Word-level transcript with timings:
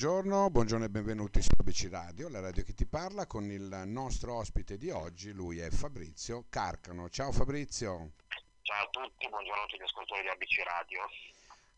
Buongiorno, 0.00 0.48
buongiorno 0.50 0.84
e 0.84 0.90
benvenuti 0.90 1.42
su 1.42 1.48
ABC 1.58 1.88
Radio, 1.90 2.28
la 2.28 2.38
radio 2.38 2.62
che 2.62 2.72
ti 2.72 2.86
parla, 2.86 3.26
con 3.26 3.50
il 3.50 3.82
nostro 3.86 4.36
ospite 4.36 4.76
di 4.76 4.90
oggi, 4.90 5.32
lui 5.32 5.58
è 5.58 5.70
Fabrizio 5.70 6.44
Carcano. 6.48 7.08
Ciao 7.08 7.32
Fabrizio. 7.32 8.12
Ciao 8.62 8.84
a 8.84 8.88
tutti, 8.92 9.28
buongiorno 9.28 9.60
a 9.60 9.66
tutti 9.66 9.80
gli 9.80 9.82
ascoltatori 9.82 10.22
di 10.22 10.28
ABC 10.28 10.62
Radio. 10.64 11.00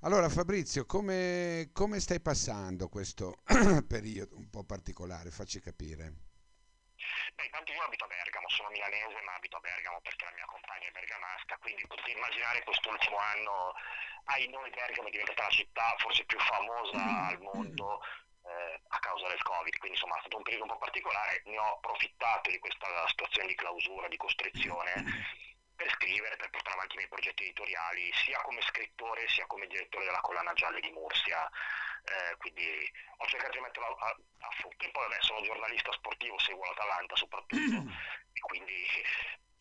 Allora 0.01 0.29
Fabrizio, 0.29 0.85
come, 0.85 1.71
come 1.73 1.99
stai 1.99 2.21
passando 2.21 2.91
questo 2.91 3.39
periodo 3.89 4.37
un 4.37 4.51
po' 4.51 4.65
particolare? 4.65 5.31
Facci 5.31 5.59
capire. 5.59 6.13
Beh, 7.35 7.45
intanto 7.45 7.73
io 7.73 7.83
abito 7.83 8.05
a 8.05 8.09
Bergamo, 8.09 8.49
sono 8.49 8.69
milanese 8.71 9.21
ma 9.23 9.35
abito 9.35 9.57
a 9.57 9.61
Bergamo 9.61 10.01
perché 10.01 10.25
la 10.25 10.33
mia 10.33 10.45
compagna 10.47 10.87
è 10.87 10.91
bergamasca, 10.91 11.59
quindi 11.59 11.87
potete 11.87 12.11
immaginare 12.11 12.63
quest'ultimo 12.65 13.17
anno, 13.19 13.75
ai 14.25 14.49
noi 14.49 14.71
Bergamo 14.71 15.09
è 15.09 15.11
diventata 15.11 15.45
la 15.45 15.51
città 15.51 15.95
forse 15.99 16.25
più 16.25 16.39
famosa 16.39 17.01
al 17.29 17.41
mondo 17.41 18.03
eh, 18.45 18.81
a 18.89 18.99
causa 18.99 19.29
del 19.29 19.43
Covid, 19.43 19.77
quindi 19.79 19.97
insomma 19.97 20.17
è 20.17 20.21
stato 20.21 20.37
un 20.37 20.43
periodo 20.43 20.65
un 20.65 20.71
po' 20.71 20.79
particolare, 20.79 21.43
ne 21.45 21.59
ho 21.59 21.75
approfittato 21.75 22.51
di 22.51 22.59
questa 22.59 22.87
situazione 23.09 23.49
di 23.49 23.55
clausura, 23.55 24.09
di 24.09 24.17
costrizione 24.17 24.93
per 25.81 25.91
scrivere, 25.97 26.37
per 26.37 26.51
portare 26.51 26.77
avanti 26.77 26.93
i 26.93 26.97
miei 26.99 27.09
progetti 27.09 27.45
editoriali, 27.45 28.13
sia 28.13 28.39
come 28.43 28.61
scrittore 28.61 29.27
sia 29.29 29.47
come 29.47 29.67
direttore 29.67 30.05
della 30.05 30.21
collana 30.21 30.53
gialla 30.53 30.79
di 30.79 30.91
Mursia. 30.91 31.49
Eh, 32.05 32.37
quindi 32.37 32.93
ho 33.17 33.27
cercato 33.27 33.53
di 33.53 33.61
metterlo 33.61 33.97
a, 33.97 34.07
a, 34.07 34.11
a 34.11 34.51
frutto. 34.61 34.85
E 34.85 34.91
poi 34.91 35.09
vabbè, 35.09 35.23
sono 35.23 35.41
giornalista 35.41 35.91
sportivo, 35.93 36.39
seguo 36.39 36.67
l'Atalanta 36.67 37.17
soprattutto, 37.17 37.77
e 38.37 38.41
quindi 38.41 38.85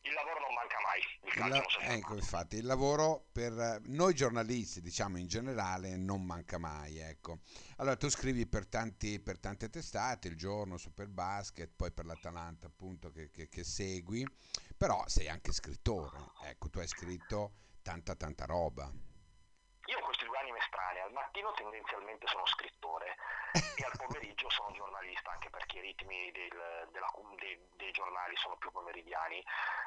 il 0.02 0.14
lavoro 0.14 0.42
non 0.42 0.54
manca 0.54 0.79
mai. 0.90 1.02
Il 1.24 1.34
calcio 1.34 1.80
la, 1.80 1.86
ecco, 1.86 2.16
infatti, 2.16 2.58
il 2.58 2.66
lavoro 2.66 3.28
per 3.32 3.82
noi 3.86 4.14
giornalisti, 4.14 4.82
diciamo 4.82 5.18
in 5.18 5.28
generale, 5.28 5.96
non 5.96 6.26
manca 6.26 6.58
mai. 6.58 6.98
Ecco. 6.98 7.40
Allora, 7.78 7.96
tu 7.96 8.10
scrivi 8.10 8.48
per, 8.48 8.68
tanti, 8.68 9.20
per 9.20 9.40
tante 9.40 9.70
testate, 9.70 10.28
il 10.28 10.36
giorno, 10.36 10.78
Superbasket, 10.78 11.72
poi 11.76 11.92
per 11.92 12.06
l'Atalanta, 12.06 12.68
appunto, 12.68 13.12
che, 13.12 13.30
che, 13.30 13.48
che, 13.50 13.64
segui, 13.64 14.28
però 14.76 15.04
sei 15.08 15.30
anche 15.30 15.52
scrittore. 15.52 16.32
Ecco, 16.44 16.70
tu 16.70 16.80
hai 16.80 16.88
scritto 16.88 17.54
tanta, 17.82 18.16
tanta 18.16 18.46
roba. 18.46 18.92
Io 19.90 19.98
ho 19.98 20.02
questi 20.02 20.26
due 20.26 20.38
anime 20.38 20.60
strani, 20.68 21.00
al 21.00 21.09
mattino 21.20 21.52
tendenzialmente 21.52 22.28
sono 22.28 22.46
scrittore 22.48 23.16
e 23.52 23.84
al 23.84 23.98
pomeriggio 23.98 24.50
sono 24.50 24.72
giornalista, 24.72 25.32
anche 25.32 25.50
perché 25.50 25.80
i 25.80 25.82
ritmi 25.82 26.32
del, 26.32 26.88
della, 26.92 27.12
dei, 27.38 27.60
dei, 27.76 27.92
giornali 27.92 28.36
sono 28.38 28.56
più 28.56 28.72
pomeridiani. 28.72 29.44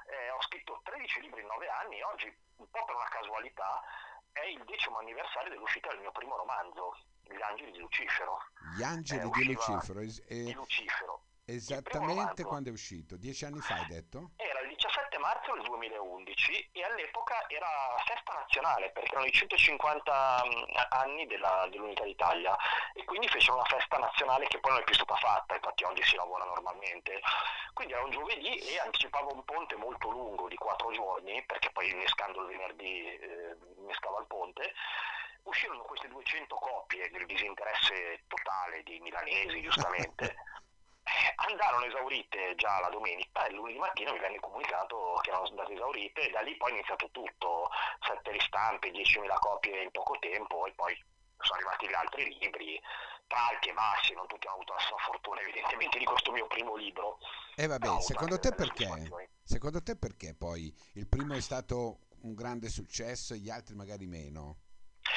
Eh, 0.07 0.31
ho 0.31 0.43
scritto 0.43 0.81
13 0.85 1.21
libri 1.21 1.41
in 1.41 1.47
9 1.47 1.69
anni 1.69 1.99
e 1.99 2.05
oggi, 2.05 2.27
un 2.57 2.69
po' 2.69 2.85
per 2.85 2.95
una 2.95 3.09
casualità, 3.09 3.81
è 4.33 4.45
il 4.45 4.63
decimo 4.65 4.99
anniversario 4.99 5.51
dell'uscita 5.51 5.89
del 5.89 6.01
mio 6.01 6.13
primo 6.13 6.37
romanzo, 6.37 6.97
Gli 7.23 7.41
angeli 7.41 7.73
di 7.73 7.79
Lucifero. 7.79 8.39
Gli 8.77 8.83
angeli 8.83 9.27
eh, 9.27 9.31
di 9.31 9.45
Lucifero. 9.45 10.01
E... 10.01 10.45
Di 10.45 10.53
Lucifero. 10.53 11.23
Esattamente 11.45 12.45
quando 12.45 12.69
è 12.69 12.73
uscito? 12.73 13.17
Dieci 13.17 13.45
anni 13.45 13.61
fa 13.61 13.75
hai 13.75 13.87
detto? 13.87 14.31
Era 14.37 14.61
il 14.61 14.69
17 14.69 14.92
marzo 15.23 15.53
del 15.55 15.63
2011 15.63 16.71
e 16.73 16.83
all'epoca 16.83 17.49
era 17.49 17.95
festa 18.05 18.33
nazionale 18.33 18.91
perché 18.91 19.13
erano 19.13 19.27
i 19.27 19.33
150 19.33 20.43
mm, 20.45 20.63
anni 20.91 21.27
della, 21.27 21.69
dell'Unità 21.71 22.03
d'Italia 22.03 22.57
e 22.93 23.05
quindi 23.05 23.29
fece 23.29 23.53
una 23.53 23.65
festa 23.65 23.99
nazionale 23.99 24.49
che 24.49 24.59
poi 24.59 24.73
non 24.73 24.81
è 24.81 24.85
più 24.85 24.95
stata 24.95 25.15
fatta, 25.15 25.55
infatti 25.55 25.85
oggi 25.85 26.03
si 26.03 26.17
lavora 26.17 26.45
normalmente. 26.45 27.21
Quindi 27.73 27.95
era 27.95 28.03
un 28.03 28.11
giovedì 28.11 28.59
e 28.59 28.81
anticipava 28.81 29.33
un 29.33 29.45
ponte 29.45 29.77
molto 29.77 30.11
lungo 30.11 30.49
di 30.49 30.57
quattro 30.57 30.91
giorni 30.91 31.43
perché 31.45 31.71
poi 31.71 31.89
innescando 31.89 32.41
il 32.43 32.49
venerdì 32.49 33.07
eh, 33.07 33.57
innescava 33.79 34.19
il 34.19 34.27
ponte. 34.27 34.75
Uscirono 35.45 35.83
queste 35.83 36.09
200 36.09 36.55
copie 36.57 37.11
del 37.11 37.27
disinteresse 37.27 38.25
totale 38.27 38.83
dei 38.83 38.99
milanesi, 39.01 39.63
giustamente, 39.63 40.35
Andarono 41.53 41.85
esaurite 41.85 42.55
già 42.57 42.81
la 42.81 42.89
domenica 42.89 43.45
e 43.45 43.53
lunedì 43.53 43.79
mattina 43.79 44.11
mi 44.13 44.19
venne 44.19 44.41
comunicato 44.41 45.21
che 45.21 45.29
erano 45.29 45.45
andate 45.45 45.75
esaurite 45.75 46.29
e 46.29 46.31
da 46.31 46.41
lì 46.41 46.57
poi 46.57 46.71
è 46.71 46.75
iniziato 46.75 47.11
tutto, 47.11 47.69
sette 48.01 48.33
ristampe, 48.33 48.91
10.000 48.91 49.39
copie 49.39 49.83
in 49.83 49.91
poco 49.91 50.17
tempo 50.19 50.65
e 50.67 50.73
poi 50.73 50.97
sono 51.37 51.59
arrivati 51.59 51.89
gli 51.89 51.93
altri 51.93 52.39
libri, 52.41 52.81
tra 53.27 53.49
alti 53.49 53.69
e 53.69 53.73
bassi, 53.75 54.15
non 54.15 54.27
tutti 54.29 54.47
hanno 54.47 54.57
avuto 54.57 54.73
la 54.73 54.81
sua 54.81 54.97
fortuna 55.05 55.41
evidentemente 55.41 55.99
di 55.99 56.05
questo 56.05 56.33
mio 56.33 56.47
primo 56.47 56.75
libro. 56.75 57.19
E 57.55 57.65
eh 57.65 57.67
vabbè, 57.67 58.01
secondo 58.01 58.39
te 58.39 58.55
perché? 58.55 59.31
Secondo 59.45 59.83
te 59.83 59.97
perché 59.97 60.35
poi 60.35 60.75
il 60.95 61.07
primo 61.07 61.35
è 61.35 61.41
stato 61.41 62.09
un 62.23 62.35
grande 62.35 62.71
successo 62.71 63.35
e 63.35 63.39
gli 63.39 63.51
altri 63.51 63.75
magari 63.75 64.07
meno? 64.07 64.57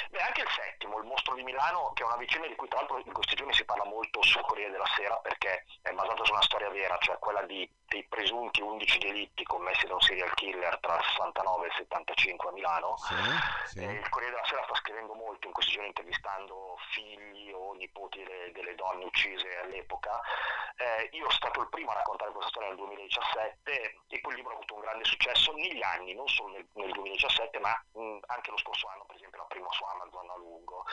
Beh, 0.09 0.21
anche 0.21 0.41
il 0.41 0.49
settimo, 0.49 0.97
il 0.99 1.05
mostro 1.05 1.35
di 1.35 1.43
Milano, 1.43 1.91
che 1.93 2.03
è 2.03 2.05
una 2.05 2.17
vicenda 2.17 2.47
di 2.47 2.55
cui 2.55 2.67
tra 2.67 2.79
l'altro 2.79 3.01
in 3.03 3.13
questi 3.13 3.35
giorni 3.35 3.53
si 3.53 3.65
parla 3.65 3.85
molto 3.85 4.21
sul 4.21 4.41
Corriere 4.41 4.71
della 4.71 4.87
Sera 4.95 5.15
perché 5.17 5.65
è 5.81 5.91
basata 5.91 6.23
su 6.23 6.31
una 6.31 6.41
storia 6.41 6.69
vera, 6.69 6.97
cioè 6.99 7.17
quella 7.19 7.41
di, 7.43 7.69
dei 7.87 8.03
presunti 8.07 8.61
11 8.61 8.97
delitti 8.99 9.43
commessi 9.43 9.87
da 9.87 9.93
un 9.93 10.01
serial 10.01 10.33
killer 10.33 10.77
tra 10.79 10.97
il 10.97 11.03
69 11.03 11.63
e 11.63 11.67
il 11.67 11.73
75 11.75 12.49
a 12.49 12.51
Milano. 12.51 12.97
Sì, 12.97 13.15
sì. 13.65 13.83
il 13.83 14.09
Corriere 14.09 14.35
della 14.35 14.47
Sera 14.47 14.63
sta 14.63 14.75
scrivendo 14.75 15.13
molto 15.13 15.47
in 15.47 15.53
questi 15.53 15.71
giorni 15.71 15.87
intervistando 15.89 16.77
figli 16.91 17.51
o 17.51 17.73
nipoti 17.73 18.23
delle, 18.23 18.51
delle 18.51 18.75
donne 18.75 19.05
uccise 19.05 19.59
all'epoca. 19.59 20.19
Eh, 20.77 21.09
io 21.13 21.29
sono 21.29 21.31
stato 21.31 21.61
il 21.61 21.69
primo 21.69 21.91
a 21.91 21.95
raccontare 21.95 22.31
questa 22.31 22.49
storia 22.49 22.69
nel 22.69 22.77
2017 22.77 23.95
e 24.09 24.21
quel 24.21 24.35
libro 24.35 24.51
ha 24.51 24.55
avuto 24.55 24.75
un 24.75 24.81
grande 24.81 25.05
successo 25.05 25.53
negli 25.53 25.81
anni, 25.81 26.13
non 26.13 26.27
solo 26.27 26.53
nel, 26.53 26.67
nel 26.73 26.91
2017 26.91 27.59
ma 27.59 27.71
mh, 27.93 28.17
anche 28.27 28.51
lo 28.51 28.57
scorso 28.57 28.87
anno, 28.89 29.05
per 29.05 29.15
esempio 29.15 29.39
la 29.39 29.45
prima 29.45 29.71
su 29.71 29.83
Amazon 29.95 30.29
a 30.29 30.35
lungo. 30.37 30.85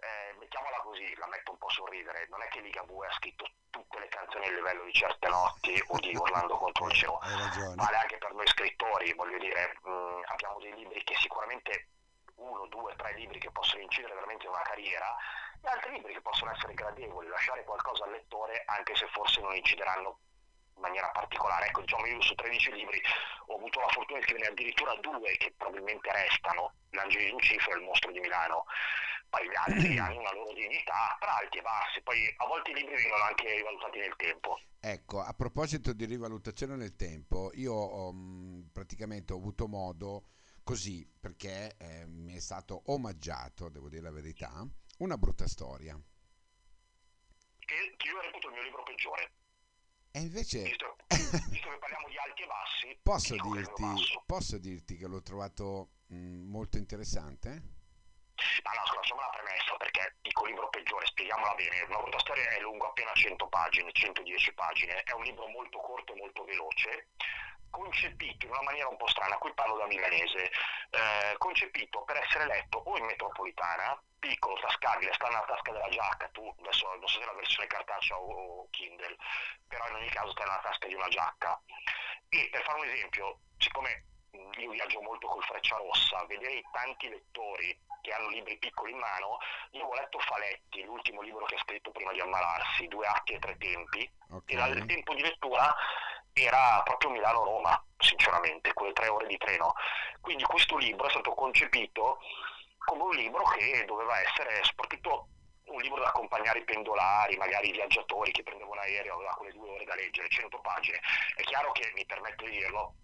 Eh, 0.00 0.34
mettiamola 0.38 0.78
così, 0.82 1.14
la 1.16 1.26
metto 1.26 1.52
un 1.52 1.58
po' 1.58 1.66
a 1.66 1.70
sorridere, 1.70 2.26
non 2.28 2.42
è 2.42 2.48
che 2.48 2.60
Ligabue 2.60 3.06
ha 3.06 3.12
scritto 3.12 3.46
tutte 3.70 3.98
le 3.98 4.08
canzoni 4.08 4.46
a 4.46 4.52
livello 4.52 4.84
di 4.84 4.92
certe 4.92 5.28
notti 5.28 5.82
o 5.88 5.98
di 5.98 6.16
Orlando 6.16 6.56
contro 6.56 6.86
il 6.86 6.94
cielo, 6.94 7.18
vale 7.74 7.96
anche 7.96 8.18
per 8.18 8.32
noi 8.32 8.46
scrittori, 8.46 9.12
voglio 9.14 9.38
dire, 9.38 9.78
mh, 9.82 10.22
abbiamo 10.26 10.58
dei 10.60 10.74
libri 10.74 11.02
che 11.04 11.14
sicuramente 11.16 11.88
uno, 12.36 12.66
due, 12.66 12.94
tre 12.96 13.14
libri 13.14 13.38
che 13.38 13.50
possono 13.50 13.82
incidere 13.82 14.14
veramente 14.14 14.44
in 14.44 14.50
una 14.50 14.62
carriera 14.62 15.16
e 15.62 15.68
altri 15.68 15.92
libri 15.92 16.12
che 16.12 16.20
possono 16.20 16.50
essere 16.50 16.74
gradevoli, 16.74 17.28
lasciare 17.28 17.64
qualcosa 17.64 18.04
al 18.04 18.10
lettore 18.10 18.64
anche 18.66 18.94
se 18.96 19.06
forse 19.08 19.40
non 19.40 19.54
incideranno 19.54 20.18
in 20.74 20.82
maniera 20.82 21.08
particolare. 21.10 21.66
Ecco, 21.66 21.80
diciamo 21.80 22.06
io 22.06 22.20
su 22.20 22.34
13 22.34 22.72
libri 22.72 23.00
ho 23.46 23.56
avuto 23.56 23.80
la 23.80 23.88
fortuna 23.88 24.18
di 24.18 24.24
scrivere 24.24 24.50
addirittura 24.50 24.94
due 24.96 25.36
che 25.36 25.52
probabilmente 25.56 26.10
restano, 26.12 26.74
L'Angelo 26.90 27.24
di 27.24 27.30
Lucifero 27.30 27.76
e 27.76 27.78
Il 27.78 27.84
Mostro 27.84 28.10
di 28.10 28.20
Milano. 28.20 28.64
Poi 29.28 29.48
gli 29.48 29.54
altri 29.54 29.98
hanno 29.98 30.20
una 30.20 30.32
loro 30.32 30.52
dignità, 30.52 31.16
tra 31.18 31.36
alti 31.38 31.58
e 31.58 31.62
bassi, 31.62 32.02
poi 32.02 32.32
a 32.36 32.46
volte 32.46 32.70
i 32.70 32.74
libri 32.74 32.94
vengono 32.94 33.24
anche 33.24 33.54
rivalutati 33.54 33.98
nel 33.98 34.14
tempo. 34.16 34.58
Ecco, 34.80 35.20
a 35.20 35.32
proposito 35.32 35.92
di 35.92 36.04
rivalutazione 36.04 36.76
nel 36.76 36.94
tempo, 36.94 37.50
io 37.54 38.08
um, 38.08 38.68
praticamente 38.72 39.32
ho 39.32 39.36
avuto 39.36 39.66
modo 39.66 40.28
così, 40.62 41.08
perché 41.20 41.76
eh, 41.78 42.06
mi 42.06 42.34
è 42.34 42.40
stato 42.40 42.82
omaggiato, 42.86 43.68
devo 43.68 43.88
dire 43.88 44.02
la 44.02 44.10
verità, 44.10 44.66
una 44.98 45.16
brutta 45.16 45.46
storia. 45.46 45.98
Che, 47.58 47.94
che 47.96 48.08
io 48.08 48.20
reputo 48.20 48.48
il 48.48 48.54
mio 48.54 48.62
libro 48.62 48.82
peggiore. 48.82 49.32
E 50.16 50.20
invece... 50.20 50.62
Visto, 50.62 50.96
visto, 51.50 51.68
che 51.70 51.78
parliamo 51.78 52.06
di 52.06 52.16
alti 52.16 52.42
e 52.42 52.46
bassi, 52.46 52.98
posso, 53.02 53.34
dirti, 53.34 53.84
posso 54.24 54.58
dirti, 54.58 54.96
che 54.96 55.08
l'ho 55.08 55.22
trovato 55.22 55.88
mh, 56.06 56.46
molto 56.46 56.76
interessante? 56.76 57.50
Ma 57.50 58.70
no, 58.78 58.86
scusa, 58.86 59.00
facciamo 59.00 59.20
una 59.20 59.30
premessa 59.30 59.76
perché 59.76 60.14
dico 60.22 60.44
libro 60.44 60.68
peggiore, 60.68 61.06
spieghiamola 61.06 61.54
bene. 61.54 61.82
Una 61.88 61.98
brutta 61.98 62.20
storia 62.20 62.48
è 62.48 62.60
lungo 62.60 62.86
appena 62.86 63.10
100 63.12 63.48
pagine, 63.48 63.90
110 63.90 64.54
pagine, 64.54 65.02
è 65.02 65.12
un 65.14 65.24
libro 65.24 65.48
molto 65.48 65.78
corto 65.78 66.12
e 66.12 66.16
molto 66.16 66.44
veloce, 66.44 67.08
concepito 67.70 68.46
in 68.46 68.52
una 68.52 68.62
maniera 68.62 68.86
un 68.86 68.96
po' 68.96 69.08
strana, 69.08 69.36
qui 69.38 69.52
parlo 69.52 69.76
da 69.78 69.86
milanese, 69.88 70.44
eh, 70.90 71.34
concepito 71.38 72.04
per 72.04 72.18
essere 72.18 72.46
letto 72.46 72.78
o 72.78 72.96
in 72.96 73.04
metropolitana, 73.06 74.00
piccolo, 74.24 74.58
tascabile, 74.58 75.12
sta 75.12 75.28
nella 75.28 75.44
tasca 75.46 75.70
della 75.70 75.88
giacca, 75.88 76.28
tu 76.32 76.54
adesso 76.60 76.88
non 76.88 77.00
so 77.00 77.06
se 77.08 77.20
è 77.20 77.24
la 77.26 77.34
versione 77.34 77.66
cartacea 77.66 78.18
o, 78.18 78.66
Kindle, 78.70 79.16
però 79.68 79.86
in 79.88 79.94
ogni 79.96 80.08
caso 80.08 80.30
sta 80.30 80.44
nella 80.44 80.60
tasca 80.62 80.86
di 80.86 80.94
una 80.94 81.08
giacca. 81.08 81.60
E 82.30 82.48
per 82.50 82.62
fare 82.62 82.80
un 82.80 82.86
esempio, 82.86 83.40
siccome 83.58 84.06
io 84.56 84.70
viaggio 84.70 85.02
molto 85.02 85.26
col 85.28 85.44
Freccia 85.44 85.76
Rossa, 85.76 86.24
vedere 86.26 86.62
tanti 86.72 87.08
lettori 87.10 87.78
che 88.00 88.12
hanno 88.12 88.28
libri 88.28 88.58
piccoli 88.58 88.92
in 88.92 88.98
mano, 88.98 89.38
io 89.72 89.84
ho 89.84 89.94
letto 89.94 90.18
Faletti, 90.18 90.82
l'ultimo 90.84 91.20
libro 91.20 91.44
che 91.44 91.56
ha 91.56 91.60
scritto 91.60 91.90
prima 91.90 92.12
di 92.12 92.20
ammalarsi, 92.20 92.88
Due 92.88 93.06
atti 93.06 93.34
e 93.34 93.38
tre 93.38 93.56
tempi, 93.58 94.10
okay. 94.30 94.56
e 94.56 94.78
il 94.78 94.86
tempo 94.86 95.14
di 95.14 95.22
lettura 95.22 95.74
era 96.32 96.82
proprio 96.82 97.10
Milano-Roma, 97.10 97.82
sinceramente, 97.98 98.72
quelle 98.72 98.92
tre 98.92 99.08
ore 99.08 99.26
di 99.26 99.36
treno. 99.36 99.74
Quindi 100.20 100.42
questo 100.44 100.76
libro 100.76 101.06
è 101.06 101.10
stato 101.10 101.32
concepito 101.34 102.18
come 102.84 103.02
un 103.02 103.14
libro 103.14 103.42
che 103.44 103.84
doveva 103.86 104.20
essere 104.20 104.62
soprattutto 104.62 105.28
un 105.66 105.80
libro 105.80 106.00
da 106.00 106.08
accompagnare 106.08 106.60
i 106.60 106.64
pendolari, 106.64 107.36
magari 107.36 107.68
i 107.68 107.72
viaggiatori 107.72 108.30
che 108.30 108.42
prendevano 108.42 108.80
aereo, 108.80 109.14
aveva 109.14 109.34
quelle 109.34 109.52
due 109.52 109.70
ore 109.70 109.84
da 109.84 109.94
leggere, 109.94 110.28
100 110.28 110.60
pagine. 110.60 111.00
È 111.34 111.42
chiaro 111.42 111.72
che, 111.72 111.90
mi 111.94 112.04
permetto 112.04 112.44
di 112.44 112.52
dirlo, 112.52 112.94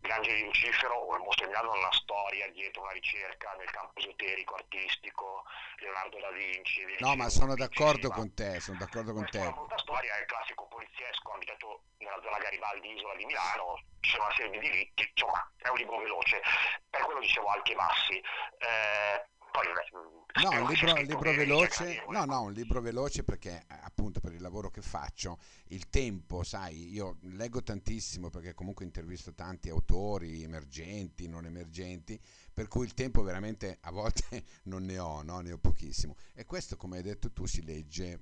Gli 0.00 0.10
Angeli 0.10 0.36
di 0.36 0.44
Lucifero 0.44 0.98
il 1.16 1.46
Milano 1.46 1.70
hanno 1.70 1.80
una 1.80 1.92
storia 1.92 2.48
dietro 2.50 2.82
una 2.82 2.92
ricerca 2.92 3.54
nel 3.58 3.70
campo 3.70 4.00
esoterico, 4.00 4.54
artistico, 4.54 5.44
Leonardo 5.78 6.18
da 6.18 6.30
Vinci. 6.30 6.84
No, 6.98 7.16
ma 7.16 7.28
sono 7.28 7.54
d'accordo 7.54 8.10
con 8.10 8.34
te, 8.34 8.60
sono 8.60 8.78
d'accordo 8.78 9.12
con 9.12 9.26
te. 9.30 9.38
Una 9.38 9.50
molta 9.50 9.78
storia 9.78 10.16
è 10.16 10.20
il 10.20 10.26
classico 10.26 10.66
poliziesco 10.66 11.32
abitato 11.32 11.82
nella 11.98 12.20
zona 12.22 12.38
Garibaldi, 12.38 12.94
isola 12.94 13.14
di 13.14 13.24
Milano, 13.24 13.82
ci 14.00 14.10
sono 14.10 14.24
una 14.24 14.34
serie 14.34 14.50
di 14.50 14.58
diritti, 14.58 15.08
insomma 15.08 15.50
è 15.58 15.68
un 15.68 15.76
libro 15.76 15.98
veloce, 15.98 16.42
per 16.90 17.02
quello 17.02 17.20
dicevo 17.20 17.48
alti 17.48 17.72
e 17.72 17.74
bassi. 17.74 18.22
Eh, 18.58 19.26
poi, 19.58 20.44
no, 20.44 20.62
un 20.62 20.68
libro, 20.68 20.94
libro 20.94 21.32
veloce, 21.32 22.04
no, 22.08 22.24
no, 22.24 22.42
un 22.42 22.52
libro 22.52 22.80
veloce 22.80 23.24
perché 23.24 23.64
appunto 23.66 24.20
per 24.20 24.32
il 24.32 24.40
lavoro 24.40 24.70
che 24.70 24.82
faccio, 24.82 25.38
il 25.68 25.88
tempo, 25.88 26.42
sai, 26.42 26.92
io 26.92 27.18
leggo 27.22 27.62
tantissimo 27.62 28.30
perché 28.30 28.54
comunque 28.54 28.84
intervisto 28.84 29.34
tanti 29.34 29.68
autori 29.68 30.42
emergenti, 30.42 31.28
non 31.28 31.44
emergenti, 31.46 32.20
per 32.52 32.68
cui 32.68 32.84
il 32.84 32.94
tempo 32.94 33.22
veramente 33.22 33.78
a 33.82 33.90
volte 33.90 34.44
non 34.64 34.84
ne 34.84 34.98
ho, 34.98 35.22
no? 35.22 35.40
ne 35.40 35.52
ho 35.52 35.58
pochissimo. 35.58 36.16
E 36.34 36.44
questo, 36.44 36.76
come 36.76 36.98
hai 36.98 37.02
detto 37.02 37.32
tu, 37.32 37.46
si 37.46 37.64
legge 37.64 38.20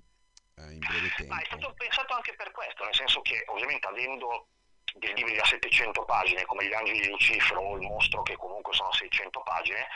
eh, 0.56 0.72
in 0.72 0.78
breve 0.78 1.12
tempo. 1.16 1.34
Ma 1.34 1.40
è 1.40 1.46
stato 1.46 1.74
pensato 1.74 2.14
anche 2.14 2.34
per 2.34 2.50
questo, 2.52 2.84
nel 2.84 2.94
senso 2.94 3.20
che 3.20 3.44
ovviamente 3.48 3.86
avendo 3.86 4.48
dei 4.98 5.14
libri 5.14 5.34
da 5.34 5.44
700 5.44 6.04
pagine 6.04 6.44
come 6.46 6.66
Gli 6.66 6.72
Angeli 6.72 7.00
di 7.00 7.08
Lucifero 7.08 7.60
o 7.60 7.76
Il 7.76 7.86
Mostro 7.86 8.22
che 8.22 8.36
comunque 8.36 8.72
sono 8.72 8.92
600 8.92 9.42
pagine, 9.42 9.86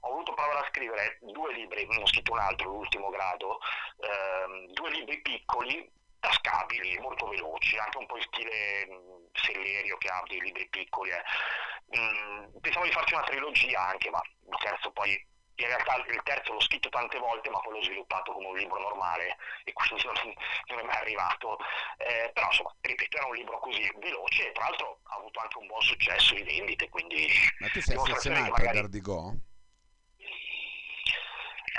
ho 0.00 0.10
voluto 0.10 0.34
provare 0.34 0.58
a 0.58 0.68
scrivere 0.68 1.18
due 1.20 1.52
libri, 1.52 1.86
ne 1.86 2.02
ho 2.02 2.06
scritto 2.06 2.32
un 2.32 2.38
altro, 2.38 2.70
l'ultimo 2.70 3.10
grado, 3.10 3.58
ehm, 3.98 4.66
due 4.72 4.90
libri 4.90 5.20
piccoli, 5.22 5.90
tascabili, 6.20 6.98
molto 6.98 7.28
veloci, 7.28 7.76
anche 7.78 7.98
un 7.98 8.06
po' 8.06 8.16
in 8.16 8.22
stile 8.22 8.86
mh, 8.86 9.28
Sellerio 9.32 9.96
che 9.98 10.08
ha 10.08 10.22
dei 10.26 10.40
libri 10.40 10.68
piccoli. 10.68 11.10
Eh. 11.10 11.98
Mh, 11.98 12.60
pensavo 12.60 12.84
di 12.86 12.92
farci 12.92 13.14
una 13.14 13.24
trilogia 13.24 13.80
anche, 13.80 14.10
ma 14.10 14.20
il 14.22 14.56
terzo 14.58 14.90
poi 14.92 15.32
in 15.56 15.66
realtà 15.66 15.96
il 15.96 16.20
terzo 16.24 16.52
l'ho 16.52 16.60
scritto 16.60 16.88
tante 16.88 17.18
volte 17.18 17.48
ma 17.50 17.60
poi 17.60 17.74
l'ho 17.74 17.82
sviluppato 17.82 18.32
come 18.32 18.48
un 18.48 18.56
libro 18.56 18.80
normale 18.80 19.36
e 19.64 19.72
quindi 19.72 20.02
non, 20.04 20.34
non 20.66 20.78
è 20.80 20.82
mai 20.82 20.96
arrivato 20.96 21.58
eh, 21.98 22.30
però 22.32 22.46
insomma 22.46 22.74
ripeto 22.80 23.16
era 23.16 23.26
un 23.26 23.34
libro 23.34 23.58
così 23.60 23.88
veloce 24.00 24.48
e 24.48 24.52
tra 24.52 24.64
l'altro 24.64 24.98
ha 25.04 25.16
avuto 25.16 25.38
anche 25.38 25.58
un 25.58 25.66
buon 25.66 25.82
successo 25.82 26.34
di 26.34 26.42
vendite 26.42 26.88
quindi 26.88 27.28
ma 27.60 27.68
tu 27.68 27.80
sei 27.80 27.96
affezionato 27.96 28.50
magari... 28.50 28.78
ad 28.78 28.84
Ardigò? 28.84 29.32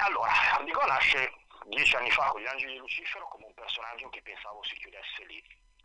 Allora, 0.06 0.32
Ardigò 0.54 0.86
nasce 0.86 1.34
dieci 1.66 1.96
anni 1.96 2.12
fa 2.12 2.28
con 2.28 2.40
gli 2.40 2.46
Angeli 2.46 2.74
di 2.74 2.78
Lucifero 2.78 3.28
come 3.28 3.46
un 3.46 3.54
personaggio 3.56 4.08
che 4.10 4.22
pensavo 4.22 4.62
si 4.64 4.76
chiudesse 4.76 5.26
lì. 5.26 5.44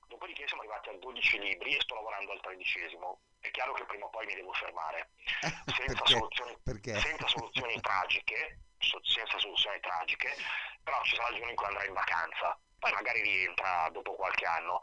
Dopodiché 0.08 0.46
siamo 0.46 0.60
arrivati 0.60 0.90
a 0.90 0.98
12 0.98 1.38
libri 1.38 1.74
e 1.74 1.80
sto 1.80 1.94
lavorando 1.94 2.32
al 2.32 2.40
tredicesimo. 2.42 3.18
È 3.40 3.50
chiaro 3.50 3.72
che 3.72 3.84
prima 3.84 4.04
o 4.04 4.10
poi 4.10 4.26
mi 4.26 4.34
devo 4.34 4.52
fermare. 4.52 5.08
Senza, 5.72 6.02
Perché? 6.02 6.12
Soluzioni, 6.12 6.58
Perché? 6.62 7.00
senza 7.00 7.26
soluzioni 7.28 7.80
tragiche, 7.80 8.58
senza 9.02 9.38
soluzioni 9.38 9.80
tragiche, 9.80 10.36
però 10.84 11.02
ci 11.02 11.16
sarà 11.16 11.28
il 11.28 11.36
giorno 11.36 11.50
in 11.50 11.56
cui 11.56 11.66
andrà 11.66 11.84
in 11.86 11.94
vacanza. 11.94 12.58
Poi 12.78 12.92
magari 12.92 13.22
rientra 13.22 13.88
dopo 13.90 14.16
qualche 14.16 14.44
anno. 14.44 14.82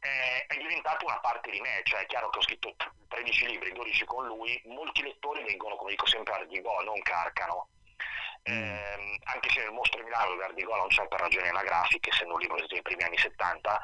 Eh, 0.00 0.44
è 0.46 0.56
diventato 0.58 1.06
una 1.06 1.20
parte 1.20 1.50
di 1.50 1.60
me, 1.62 1.80
cioè 1.84 2.00
è 2.00 2.06
chiaro 2.06 2.28
che 2.28 2.38
ho 2.38 2.42
scritto 2.42 2.74
13 3.08 3.46
libri, 3.46 3.72
12 3.72 4.04
con 4.04 4.26
lui, 4.26 4.60
molti 4.66 5.02
lettori 5.02 5.44
vengono, 5.44 5.76
come 5.76 5.92
dico 5.92 6.04
sempre, 6.04 6.34
Ardigò, 6.34 6.82
non 6.82 7.00
carcano 7.00 7.68
eh, 8.42 9.18
anche 9.24 9.50
se 9.50 9.60
nel 9.60 9.72
Mostro 9.72 9.98
di 9.98 10.04
Milano 10.04 10.36
Verdigo 10.36 10.74
non 10.76 10.88
c'è 10.88 11.06
per 11.08 11.20
ragioni 11.20 11.48
anagrafiche, 11.48 12.10
essendo 12.10 12.34
un 12.34 12.40
libro 12.40 12.64
dei 12.66 12.82
primi 12.82 13.02
anni 13.02 13.18
70, 13.18 13.80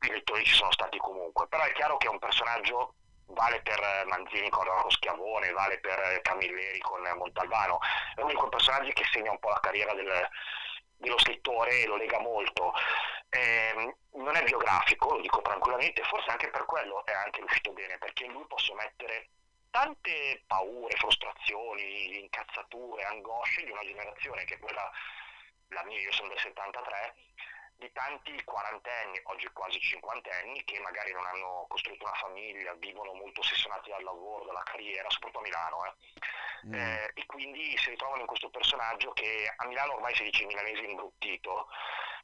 i 0.00 0.10
lettori 0.10 0.44
ci 0.44 0.54
sono 0.54 0.72
stati 0.72 0.98
comunque, 0.98 1.46
però 1.48 1.62
è 1.64 1.72
chiaro 1.72 1.96
che 1.96 2.06
è 2.06 2.10
un 2.10 2.18
personaggio 2.18 2.94
vale 3.28 3.60
per 3.62 3.80
Manzini 4.06 4.48
con 4.50 4.64
Rocco 4.64 4.90
Schiavone, 4.90 5.50
vale 5.50 5.78
per 5.80 6.20
Camilleri 6.22 6.78
con 6.78 7.02
Montalbano, 7.16 7.78
è 8.14 8.20
uno 8.20 8.30
di 8.30 8.36
quei 8.36 8.92
che 8.92 9.04
segna 9.10 9.30
un 9.30 9.38
po' 9.38 9.48
la 9.48 9.60
carriera 9.60 9.92
del, 9.94 10.28
dello 10.96 11.18
scrittore 11.18 11.80
e 11.80 11.86
lo 11.86 11.96
lega 11.96 12.20
molto. 12.20 12.72
Eh, 13.28 13.96
non 14.12 14.36
è 14.36 14.42
biografico, 14.44 15.14
lo 15.14 15.20
dico 15.20 15.42
tranquillamente, 15.42 16.02
forse 16.04 16.30
anche 16.30 16.48
per 16.48 16.64
quello 16.64 17.04
è 17.04 17.12
anche 17.12 17.40
riuscito 17.40 17.72
bene, 17.72 17.98
perché 17.98 18.24
in 18.24 18.32
lui 18.32 18.46
posso 18.46 18.74
mettere 18.74 19.30
tante 19.76 20.42
paure, 20.46 20.96
frustrazioni, 20.96 22.20
incazzature, 22.20 23.04
angosce 23.04 23.62
di 23.62 23.70
una 23.70 23.82
generazione 23.82 24.44
che 24.44 24.54
è 24.54 24.58
quella, 24.58 24.90
la 25.68 25.84
mia, 25.84 26.00
io 26.00 26.12
sono 26.12 26.30
del 26.30 26.38
73, 26.38 27.14
di 27.76 27.92
tanti 27.92 28.42
quarantenni, 28.44 29.20
oggi 29.24 29.46
quasi 29.52 29.78
cinquantenni, 29.78 30.64
che 30.64 30.80
magari 30.80 31.12
non 31.12 31.26
hanno 31.26 31.66
costruito 31.68 32.04
una 32.06 32.14
famiglia, 32.14 32.72
vivono 32.78 33.12
molto 33.12 33.40
ossessionati 33.40 33.90
dal 33.90 34.02
lavoro, 34.02 34.46
dalla 34.46 34.62
carriera, 34.62 35.10
soprattutto 35.10 35.40
a 35.40 35.42
Milano. 35.42 35.84
Eh. 35.84 35.94
Mm. 36.68 36.72
Eh, 36.74 37.10
e 37.12 37.26
quindi 37.26 37.76
si 37.76 37.90
ritrovano 37.90 38.22
in 38.22 38.26
questo 38.26 38.48
personaggio 38.48 39.12
che 39.12 39.52
a 39.54 39.66
Milano 39.66 39.96
ormai 39.96 40.14
si 40.14 40.24
dice 40.24 40.46
milanese 40.46 40.80
imbruttito, 40.80 41.68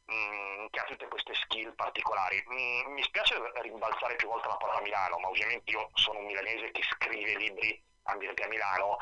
mh, 0.06 0.14
mm, 0.14 0.66
che 0.70 0.80
ha 0.80 0.84
tutte 0.84 1.08
queste 1.08 1.34
skill 1.34 1.74
particolari. 1.74 2.42
Mh, 2.46 2.90
mi 2.92 3.02
spiace 3.02 3.36
rimbalzare 3.62 4.16
più 4.16 4.28
volte 4.28 4.48
la 4.48 4.56
parola 4.56 4.80
Milano, 4.80 5.18
ma 5.18 5.28
ovviamente 5.28 5.70
io 5.70 5.90
sono 5.94 6.18
un 6.18 6.26
milanese 6.26 6.70
che 6.70 6.82
scrive 6.82 7.36
libri 7.36 7.82
ambientati 8.04 8.42
a 8.42 8.48
Milano, 8.48 8.98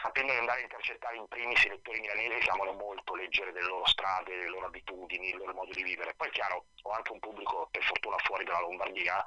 sapendo 0.00 0.32
di 0.32 0.38
andare 0.38 0.60
a 0.60 0.62
intercettare 0.62 1.16
in 1.16 1.26
primis 1.28 1.64
i 1.64 1.68
lettori 1.68 2.00
milanesi 2.00 2.44
che 2.44 2.50
amano 2.50 2.72
molto 2.72 3.14
leggere 3.14 3.52
delle 3.52 3.66
loro 3.66 3.86
strade, 3.86 4.36
le 4.36 4.48
loro 4.48 4.66
abitudini, 4.66 5.30
il 5.30 5.36
loro 5.36 5.54
modo 5.54 5.72
di 5.72 5.82
vivere. 5.82 6.14
Poi 6.14 6.30
chiaro, 6.30 6.66
ho 6.82 6.90
anche 6.90 7.12
un 7.12 7.18
pubblico 7.18 7.68
per 7.70 7.82
fortuna 7.82 8.16
fuori 8.18 8.44
dalla 8.44 8.60
Lombardia 8.60 9.24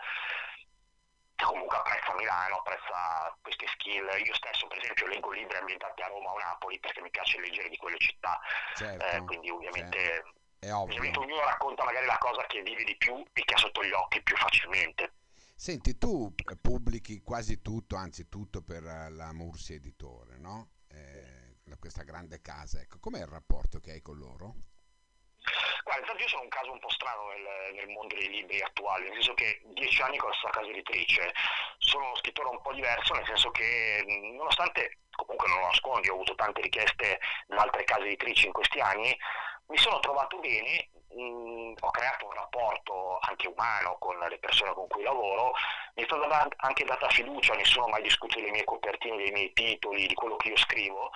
che 1.35 1.45
comunque 1.45 1.77
apprezza 1.77 2.13
Milano, 2.13 2.57
apprezza 2.57 3.37
queste 3.41 3.67
skill. 3.67 4.07
Io 4.23 4.33
stesso 4.35 4.67
per 4.67 4.77
esempio 4.77 5.07
leggo 5.07 5.31
libri 5.31 5.57
ambientati 5.57 6.01
a 6.03 6.07
Roma 6.07 6.31
o 6.31 6.37
Napoli 6.37 6.79
perché 6.79 7.01
mi 7.01 7.09
piace 7.09 7.39
leggere 7.39 7.69
di 7.69 7.77
quelle 7.77 7.97
città, 7.97 8.39
certo, 8.75 9.05
eh, 9.05 9.23
quindi 9.25 9.49
ovviamente... 9.49 9.97
Certo 9.97 10.39
è 10.61 10.71
ovvio. 10.71 10.97
Ovviamente 10.97 11.19
ognuno 11.19 11.43
racconta 11.43 11.83
magari 11.83 12.05
la 12.05 12.17
cosa 12.19 12.45
che 12.45 12.61
vive 12.61 12.83
di 12.83 12.95
più 12.95 13.25
e 13.33 13.43
che 13.43 13.53
ha 13.55 13.57
sotto 13.57 13.83
gli 13.83 13.91
occhi 13.91 14.21
più 14.21 14.37
facilmente. 14.37 15.13
Senti, 15.55 15.97
tu 15.97 16.33
pubblichi 16.61 17.21
quasi 17.21 17.61
tutto, 17.61 17.95
anzi 17.95 18.29
tutto 18.29 18.61
per 18.61 18.83
la 18.83 19.33
Mursi 19.33 19.73
Editore, 19.73 20.37
no? 20.37 20.69
Eh, 20.87 21.41
questa 21.81 22.03
grande 22.03 22.41
casa, 22.41 22.79
ecco, 22.79 22.99
com'è 22.99 23.19
il 23.19 23.25
rapporto 23.25 23.79
che 23.79 23.91
hai 23.91 24.01
con 24.03 24.17
loro? 24.17 24.53
Guarda, 25.83 26.01
intanto 26.01 26.21
io 26.21 26.29
sono 26.29 26.43
un 26.43 26.49
caso 26.49 26.71
un 26.71 26.79
po' 26.79 26.91
strano 26.91 27.29
nel, 27.29 27.73
nel, 27.73 27.87
mondo 27.87 28.15
dei 28.15 28.29
libri 28.29 28.61
attuali, 28.61 29.05
nel 29.05 29.13
senso 29.13 29.33
che 29.33 29.61
dieci 29.73 29.99
anni 30.01 30.17
con 30.17 30.29
la 30.29 30.35
stessa 30.35 30.53
casa 30.53 30.69
editrice, 30.69 31.33
sono 31.79 32.05
uno 32.05 32.15
scrittore 32.17 32.49
un 32.49 32.61
po' 32.61 32.73
diverso, 32.73 33.15
nel 33.15 33.25
senso 33.25 33.49
che 33.49 34.03
nonostante, 34.37 34.99
comunque 35.09 35.47
non 35.47 35.57
lo 35.57 35.65
nascondi, 35.65 36.09
ho 36.09 36.13
avuto 36.13 36.35
tante 36.35 36.61
richieste 36.61 37.19
da 37.47 37.63
altre 37.63 37.83
case 37.83 38.05
editrici 38.05 38.45
in 38.45 38.53
questi 38.53 38.79
anni, 38.79 39.17
mi 39.71 39.77
sono 39.77 39.99
trovato 39.99 40.37
bene, 40.39 40.89
mh, 41.15 41.21
mm, 41.23 41.73
ho 41.79 41.91
creato 41.91 42.25
un 42.25 42.33
rapporto 42.33 43.17
anche 43.21 43.47
umano 43.47 43.95
con 43.99 44.17
le 44.19 44.37
persone 44.37 44.73
con 44.73 44.87
cui 44.87 45.01
lavoro, 45.01 45.53
mi 45.95 46.03
è 46.03 46.05
stata 46.05 46.47
anche 46.57 46.83
data 46.83 47.07
fiducia, 47.09 47.55
nessuno 47.55 47.85
ha 47.85 47.89
mai 47.89 48.03
discusso 48.03 48.39
le 48.39 48.51
mie 48.51 48.65
copertine, 48.65 49.15
dei 49.15 49.31
miei 49.31 49.53
titoli, 49.53 50.07
di 50.07 50.13
quello 50.13 50.35
che 50.35 50.49
io 50.49 50.57
scrivo 50.57 51.11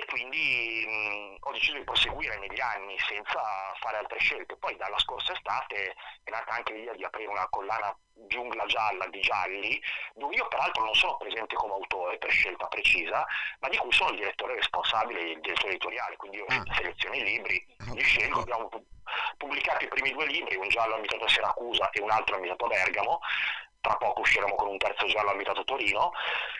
e 0.00 0.04
quindi 0.06 0.84
mh, 0.86 1.36
ho 1.40 1.52
deciso 1.52 1.76
di 1.76 1.84
proseguire 1.84 2.38
negli 2.38 2.60
anni 2.60 2.98
senza 2.98 3.40
fare 3.80 3.98
altre 3.98 4.18
scelte. 4.18 4.56
Poi 4.56 4.74
dalla 4.76 4.98
scorsa 4.98 5.32
estate 5.32 5.94
è 6.24 6.30
nata 6.30 6.54
anche 6.54 6.72
l'idea 6.72 6.94
di 6.94 7.04
aprire 7.04 7.28
una 7.28 7.46
collana 7.50 7.94
giungla 8.26 8.64
gialla 8.66 9.06
di 9.08 9.20
gialli, 9.20 9.80
dove 10.14 10.34
io 10.34 10.48
peraltro 10.48 10.84
non 10.84 10.94
sono 10.94 11.16
presente 11.16 11.54
come 11.54 11.74
autore 11.74 12.18
per 12.18 12.30
scelta 12.30 12.66
precisa, 12.66 13.26
ma 13.60 13.68
di 13.68 13.76
cui 13.76 13.92
sono 13.92 14.10
il 14.10 14.16
direttore 14.16 14.54
responsabile 14.54 15.20
il 15.20 15.40
direttore 15.40 15.72
editoriale, 15.72 16.16
quindi 16.16 16.38
io 16.38 16.46
ah. 16.48 16.64
seleziono 16.72 17.14
i 17.14 17.24
libri, 17.24 17.66
ah, 17.78 17.92
li 17.92 18.02
scelgo, 18.02 18.40
abbiamo 18.40 18.68
pubblicato 19.36 19.84
i 19.84 19.88
primi 19.88 20.12
due 20.12 20.26
libri, 20.26 20.56
un 20.56 20.68
giallo 20.68 20.94
ambientato 20.94 21.24
a 21.24 21.28
Siracusa 21.28 21.90
e 21.90 22.00
un 22.00 22.10
altro 22.10 22.36
ambientato 22.36 22.64
a 22.66 22.68
Bergamo, 22.68 23.20
tra 23.80 23.96
poco 23.96 24.20
usciremo 24.20 24.54
con 24.54 24.68
un 24.68 24.78
terzo 24.78 25.06
giallo 25.06 25.30
a 25.30 25.64
Torino, 25.64 26.12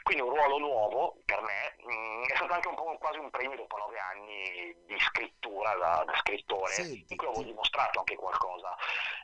quindi 0.02 0.22
un 0.22 0.34
ruolo 0.34 0.58
nuovo 0.58 1.16
per 1.24 1.40
me, 1.42 1.76
mm, 1.84 2.24
è 2.24 2.36
stato 2.36 2.52
anche 2.52 2.68
un 2.68 2.74
po' 2.74 2.96
quasi 2.98 3.18
un 3.18 3.30
premio 3.30 3.56
dopo 3.56 3.76
nove 3.76 3.98
anni 3.98 4.74
di 4.86 4.98
scrittura 4.98 5.74
da, 5.74 6.04
da 6.04 6.16
scrittore, 6.16 6.72
sì, 6.72 7.04
in 7.08 7.16
cui 7.16 7.26
avevo 7.26 7.42
dimostrato 7.42 7.98
anche 7.98 8.16
qualcosa. 8.16 8.76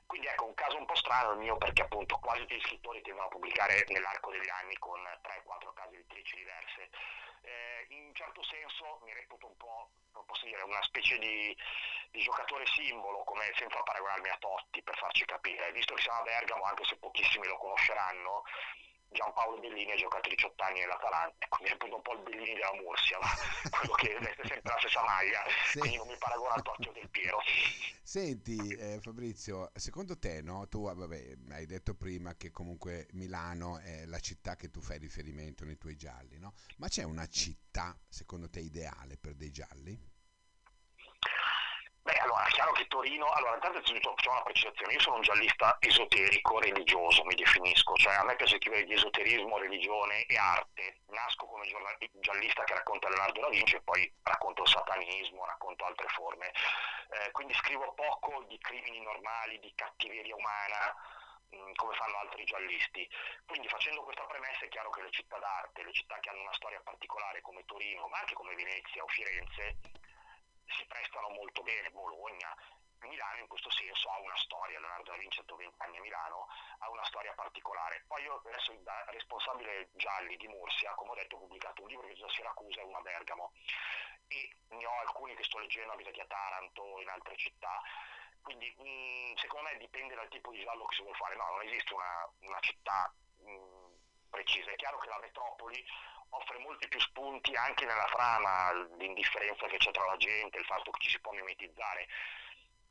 Quindi 0.07 0.29
ecco, 0.29 0.45
un 0.45 0.55
caso 0.55 0.76
un 0.76 0.87
po' 0.87 0.95
strano 0.95 1.33
il 1.33 1.38
mio 1.38 1.57
perché 1.57 1.83
appunto 1.83 2.19
quasi 2.19 2.41
tutti 2.41 2.57
gli 2.57 2.61
scrittori 2.61 3.03
tendono 3.03 3.26
a 3.26 3.31
pubblicare 3.31 3.85
nell'arco 3.88 4.31
degli 4.31 4.49
anni 4.49 4.76
con 4.79 5.00
3-4 5.00 5.73
case 5.75 5.95
editrici 5.95 6.37
diverse. 6.37 6.91
Eh, 7.43 7.87
in 7.91 8.07
un 8.07 8.15
certo 8.15 8.43
senso 8.45 9.00
mi 9.05 9.12
reputo 9.12 9.47
un 9.47 9.57
po' 9.57 9.91
posso 10.26 10.45
dire, 10.47 10.62
una 10.62 10.83
specie 10.83 11.19
di, 11.19 11.57
di, 12.11 12.21
giocatore 12.21 12.65
simbolo, 12.67 13.25
come 13.25 13.53
senza 13.57 13.83
paragonarmi 13.83 14.29
a 14.29 14.37
Totti 14.38 14.83
per 14.83 14.97
farci. 14.97 15.25
Visto 15.76 15.92
che 15.92 16.00
siamo 16.00 16.21
a 16.21 16.23
Bergamo, 16.23 16.64
anche 16.64 16.85
se 16.85 16.97
pochissimi 16.97 17.47
lo 17.47 17.59
conosceranno, 17.59 18.45
Giampaolo 19.11 19.61
Bellini 19.61 19.92
ha 19.92 19.97
giocato 19.97 20.26
18 20.30 20.62
anni 20.62 20.80
nell'Atalanta, 20.80 21.47
quindi 21.49 21.71
è 21.71 21.85
un 21.85 22.00
po' 22.00 22.14
il 22.14 22.23
Bellini 22.23 22.54
della 22.54 22.73
Mursia, 22.80 23.18
ma 23.21 23.28
quello 23.68 23.92
che 23.92 24.18
veste 24.18 24.47
sempre 24.47 24.73
la 24.73 24.78
stessa 24.78 25.02
maglia, 25.04 25.45
sì. 25.68 25.78
quindi 25.78 25.99
non 25.99 26.09
mi 26.09 26.16
paragono 26.16 26.49
al 26.49 26.62
Tocchio 26.62 26.92
del 26.92 27.11
Piero. 27.11 27.38
Senti 28.02 28.56
eh, 28.56 28.99
Fabrizio, 29.02 29.71
secondo 29.75 30.18
te, 30.18 30.40
no? 30.40 30.66
tu 30.68 30.85
vabbè, 30.85 31.37
hai 31.50 31.66
detto 31.66 31.95
prima 31.95 32.37
che 32.37 32.50
comunque 32.50 33.09
Milano 33.12 33.78
è 33.78 34.06
la 34.06 34.21
città 34.21 34.56
che 34.56 34.71
tu 34.71 34.80
fai 34.80 34.99
riferimento 34.99 35.66
nei 35.66 35.76
tuoi 35.76 35.97
gialli, 35.97 36.38
no? 36.38 36.54
ma 36.78 36.88
c'è 36.88 37.02
una 37.02 37.26
città 37.26 37.95
secondo 38.09 38.49
te 38.49 38.61
ideale 38.61 39.18
per 39.18 39.35
dei 39.35 39.50
gialli? 39.50 40.14
Beh, 42.06 42.18
allora, 42.18 42.47
è 42.47 42.50
chiaro 42.50 42.71
che 42.71 42.86
Torino, 42.97 43.29
allora, 43.29 43.57
intanto 43.57 43.83
facciamo 43.83 44.37
una 44.37 44.43
precisazione, 44.43 44.95
io 44.95 45.00
sono 45.00 45.17
un 45.17 45.21
giallista 45.21 45.76
esoterico, 45.81 46.59
religioso, 46.59 47.25
mi 47.25 47.35
definisco, 47.35 47.93
cioè 47.97 48.15
a 48.15 48.25
me 48.25 48.37
piace 48.37 48.57
scrivere 48.57 48.85
di 48.85 48.95
esoterismo, 48.95 49.59
religione 49.59 50.25
e 50.25 50.38
arte, 50.38 51.03
nasco 51.09 51.45
come 51.45 51.69
giallista 52.21 52.65
che 52.65 52.73
racconta 52.73 53.11
Leonardo 53.11 53.41
da 53.41 53.50
Vinci 53.50 53.76
e 53.76 53.83
poi 53.83 54.11
racconto 54.23 54.62
il 54.62 54.69
satanismo, 54.69 55.45
racconto 55.45 55.85
altre 55.85 56.09
forme, 56.09 56.50
eh, 57.11 57.31
quindi 57.33 57.53
scrivo 57.53 57.93
poco 57.93 58.45
di 58.49 58.57
crimini 58.61 59.03
normali, 59.03 59.61
di 59.61 59.75
cattiveria 59.75 60.35
umana, 60.35 60.97
mm, 61.55 61.75
come 61.75 61.95
fanno 61.97 62.17
altri 62.17 62.45
giallisti. 62.45 63.07
Quindi 63.45 63.69
facendo 63.69 64.05
questa 64.05 64.25
premessa 64.25 64.65
è 64.65 64.69
chiaro 64.69 64.88
che 64.88 65.03
le 65.03 65.11
città 65.11 65.37
d'arte, 65.37 65.85
le 65.85 65.93
città 65.93 66.19
che 66.21 66.31
hanno 66.31 66.41
una 66.41 66.55
storia 66.55 66.81
particolare 66.83 67.43
come 67.43 67.62
Torino, 67.67 68.09
ma 68.09 68.21
anche 68.21 68.33
come 68.33 68.55
Venezia 68.55 69.03
o 69.03 69.09
Firenze, 69.09 69.76
si 70.67 70.85
prestano 70.87 71.29
molto 71.29 71.62
bene, 71.62 71.91
Bologna, 71.91 72.55
Milano 73.00 73.41
in 73.41 73.47
questo 73.47 73.71
senso 73.71 74.11
ha 74.11 74.19
una 74.21 74.37
storia, 74.37 74.79
Leonardo 74.81 75.11
da 75.11 75.17
Vinci 75.19 75.41
ha 75.41 75.45
20 75.47 75.75
anni 75.79 75.99
a 75.99 76.00
Milano, 76.00 76.49
ha 76.79 76.91
una 76.91 77.05
storia 77.05 77.33
particolare. 77.35 78.05
Poi 78.07 78.23
io 78.23 78.43
adesso 78.45 78.73
da 78.83 79.05
responsabile 79.09 79.91
Gialli 79.95 80.37
di 80.37 80.49
Mursia, 80.49 80.95
come 80.95 81.11
ho 81.11 81.15
detto, 81.15 81.37
ho 81.37 81.41
pubblicato 81.41 81.83
un 81.83 81.88
libro 81.88 82.07
che 82.07 82.15
da 82.15 82.29
Siracusa 82.29 82.81
e 82.81 82.85
uno 82.85 82.99
a 82.99 83.03
Bergamo 83.03 83.53
e 84.29 84.57
ne 84.69 84.87
ho 84.87 84.99
alcuni 85.00 85.35
che 85.35 85.45
sto 85.45 85.59
leggendo 85.59 85.93
abitati 85.93 86.21
a 86.21 86.26
Taranto, 86.26 87.00
in 87.00 87.09
altre 87.09 87.37
città. 87.37 87.81
Quindi 88.43 88.73
mh, 88.79 89.31
mm, 89.31 89.35
secondo 89.37 89.69
me 89.69 89.76
dipende 89.79 90.15
dal 90.15 90.29
tipo 90.29 90.50
di 90.53 90.62
giallo 90.62 90.85
che 90.87 90.95
si 90.95 91.03
vuole 91.03 91.17
fare. 91.17 91.37
No, 91.37 91.50
non 91.50 91.62
esiste 91.62 91.95
una, 91.95 92.31
una 92.41 92.61
città 92.61 93.12
mh, 93.38 93.50
mm, 93.50 93.93
precisa. 94.31 94.71
È 94.71 94.76
chiaro 94.76 94.99
che 94.99 95.09
la 95.09 95.19
metropoli 95.19 95.85
offre 96.31 96.59
molti 96.59 96.88
più 96.88 97.00
spunti 97.00 97.55
anche 97.55 97.87
nella 97.87 98.05
trama, 98.05 98.73
l'indifferenza 98.97 99.67
che 99.67 99.79
c'è 99.79 99.91
tra 99.91 100.05
la 100.05 100.17
gente, 100.17 100.59
il 100.59 100.65
fatto 100.65 100.91
che 100.91 101.00
ci 101.00 101.11
si 101.11 101.21
può 101.21 101.33
mimetizzare. 101.33 102.07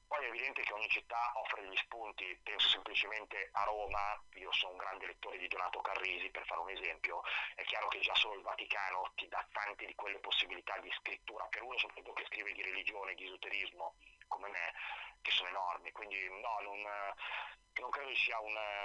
Poi 0.07 0.23
è 0.23 0.27
evidente 0.27 0.61
che 0.61 0.73
ogni 0.73 0.87
città 0.89 1.31
offre 1.35 1.61
degli 1.61 1.75
spunti, 1.77 2.39
penso 2.43 2.69
semplicemente 2.69 3.49
a 3.53 3.63
Roma, 3.63 4.21
io 4.35 4.51
sono 4.51 4.73
un 4.73 4.77
grande 4.77 5.07
lettore 5.07 5.37
di 5.37 5.47
Donato 5.47 5.81
Carrisi 5.81 6.29
per 6.29 6.45
fare 6.45 6.61
un 6.61 6.69
esempio, 6.69 7.21
è 7.55 7.63
chiaro 7.63 7.87
che 7.87 7.99
già 7.99 8.13
solo 8.15 8.35
il 8.35 8.43
Vaticano 8.43 9.11
ti 9.15 9.27
dà 9.27 9.45
tante 9.51 9.85
di 9.85 9.95
quelle 9.95 10.19
possibilità 10.19 10.77
di 10.77 10.91
scrittura, 10.99 11.45
per 11.45 11.63
uno 11.63 11.77
soprattutto 11.77 12.13
che 12.13 12.25
scrive 12.25 12.53
di 12.53 12.61
religione, 12.61 13.15
di 13.15 13.25
esoterismo, 13.25 13.95
come 14.27 14.49
me, 14.49 14.73
che 15.21 15.31
sono 15.31 15.49
enormi, 15.49 15.91
quindi 15.91 16.29
no, 16.29 16.59
non, 16.61 16.81
non 17.79 17.89
credo 17.89 18.15
sia 18.15 18.39
una, 18.39 18.83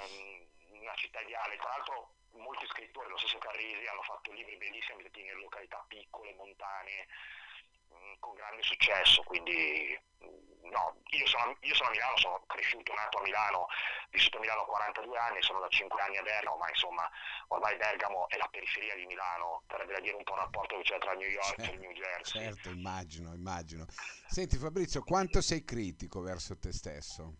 una 0.70 0.94
città 0.94 1.20
ideale, 1.20 1.56
tra 1.56 1.68
l'altro 1.68 2.14
molti 2.32 2.66
scrittori, 2.66 3.08
lo 3.08 3.18
stesso 3.18 3.38
Carrisi, 3.38 3.86
hanno 3.86 4.02
fatto 4.02 4.32
libri 4.32 4.56
bellissimi 4.56 4.92
ambientati 4.92 5.26
in 5.26 5.40
località 5.40 5.84
piccole, 5.88 6.34
montane, 6.34 7.06
con 8.18 8.34
grande 8.34 8.62
successo, 8.62 9.22
quindi 9.22 9.98
mm, 10.24 10.70
no, 10.70 11.00
io 11.10 11.26
sono, 11.26 11.56
io 11.60 11.74
sono, 11.74 11.88
a 11.88 11.92
Milano, 11.92 12.16
sono 12.16 12.44
cresciuto, 12.46 12.92
nato 12.94 13.18
a 13.18 13.22
Milano, 13.22 13.66
vissuto 14.10 14.38
a 14.38 14.40
Milano 14.40 14.64
42 14.64 15.18
anni, 15.18 15.42
sono 15.42 15.60
da 15.60 15.68
5 15.68 16.00
anni 16.00 16.16
a 16.16 16.22
Bergamo, 16.22 16.56
ma 16.56 16.68
insomma 16.68 17.10
ormai 17.48 17.76
Bergamo 17.76 18.28
è 18.28 18.36
la 18.36 18.48
periferia 18.50 18.94
di 18.94 19.06
Milano, 19.06 19.62
per 19.66 19.84
dire 20.00 20.16
un 20.16 20.22
po' 20.24 20.34
il 20.34 20.40
rapporto 20.40 20.76
che 20.76 20.82
c'è 20.82 20.98
tra 20.98 21.12
New 21.14 21.28
York 21.28 21.54
certo, 21.56 21.72
e 21.72 21.76
New 21.76 21.92
Jersey. 21.92 22.42
Certo, 22.42 22.68
immagino, 22.70 23.32
immagino. 23.32 23.86
Senti 24.26 24.56
Fabrizio, 24.56 25.02
quanto 25.02 25.40
sei 25.40 25.64
critico 25.64 26.20
verso 26.20 26.58
te 26.58 26.72
stesso? 26.72 27.34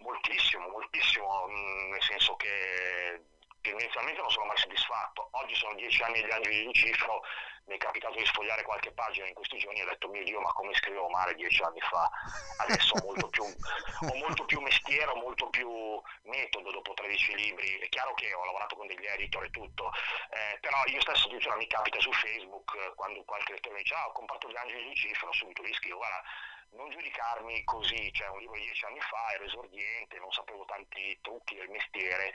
Moltissimo, 0.00 0.68
moltissimo, 0.68 1.46
mm, 1.48 1.90
nel 1.90 2.02
senso 2.02 2.36
che 2.36 3.24
inizialmente 3.70 4.20
non 4.20 4.30
sono 4.30 4.46
mai 4.46 4.56
soddisfatto. 4.56 5.28
Oggi 5.32 5.54
sono 5.54 5.74
dieci 5.74 6.02
anni 6.02 6.20
degli 6.20 6.30
anni 6.30 6.48
di 6.48 6.64
Lucifero, 6.64 7.22
mi 7.66 7.76
è 7.76 7.78
capitato 7.78 8.18
di 8.18 8.26
sfogliare 8.26 8.62
qualche 8.62 8.92
pagina 8.92 9.26
in 9.26 9.34
questi 9.34 9.56
giorni 9.56 9.80
e 9.80 9.84
ho 9.84 9.88
detto 9.88 10.08
mio 10.08 10.22
Dio 10.22 10.40
ma 10.40 10.52
come 10.52 10.74
scrivevo 10.74 11.08
male 11.08 11.34
dieci 11.34 11.62
anni 11.62 11.80
fa, 11.80 12.10
adesso 12.58 12.94
ho 12.94 13.04
molto 13.04 13.28
più, 13.28 13.42
ho 13.42 14.14
molto 14.16 14.44
più 14.44 14.60
mestiere, 14.60 15.10
ho 15.10 15.16
molto 15.16 15.48
più 15.48 16.00
metodo 16.24 16.70
dopo 16.70 16.92
13 16.92 17.34
libri, 17.36 17.78
è 17.78 17.88
chiaro 17.88 18.12
che 18.14 18.34
ho 18.34 18.44
lavorato 18.44 18.76
con 18.76 18.86
degli 18.86 19.06
editor 19.06 19.44
e 19.44 19.50
tutto, 19.50 19.90
eh, 20.30 20.58
però 20.60 20.76
io 20.86 21.00
stesso 21.00 21.26
addirittura 21.26 21.56
mi 21.56 21.66
capita 21.66 21.98
su 22.00 22.12
Facebook 22.12 22.94
quando 22.96 23.24
qualche 23.24 23.52
lettore 23.52 23.76
mi 23.76 23.82
dice 23.82 23.94
ah 23.94 24.08
ho 24.08 24.12
comprato 24.12 24.50
gli 24.50 24.56
angeli 24.56 24.82
di 24.82 24.88
Lucifero, 24.88 25.32
subito 25.32 25.62
gli 25.62 25.72
scrivo 25.72 25.98
guarda 25.98 26.22
non 26.70 26.90
giudicarmi 26.90 27.64
così, 27.64 28.10
cioè 28.12 28.28
un 28.28 28.38
libro 28.40 28.56
di 28.56 28.64
dieci 28.64 28.84
anni 28.84 29.00
fa, 29.00 29.32
ero 29.34 29.44
esordiente, 29.44 30.18
non 30.18 30.32
sapevo 30.32 30.64
tanti 30.64 31.18
trucchi 31.20 31.56
del 31.56 31.68
mestiere, 31.68 32.32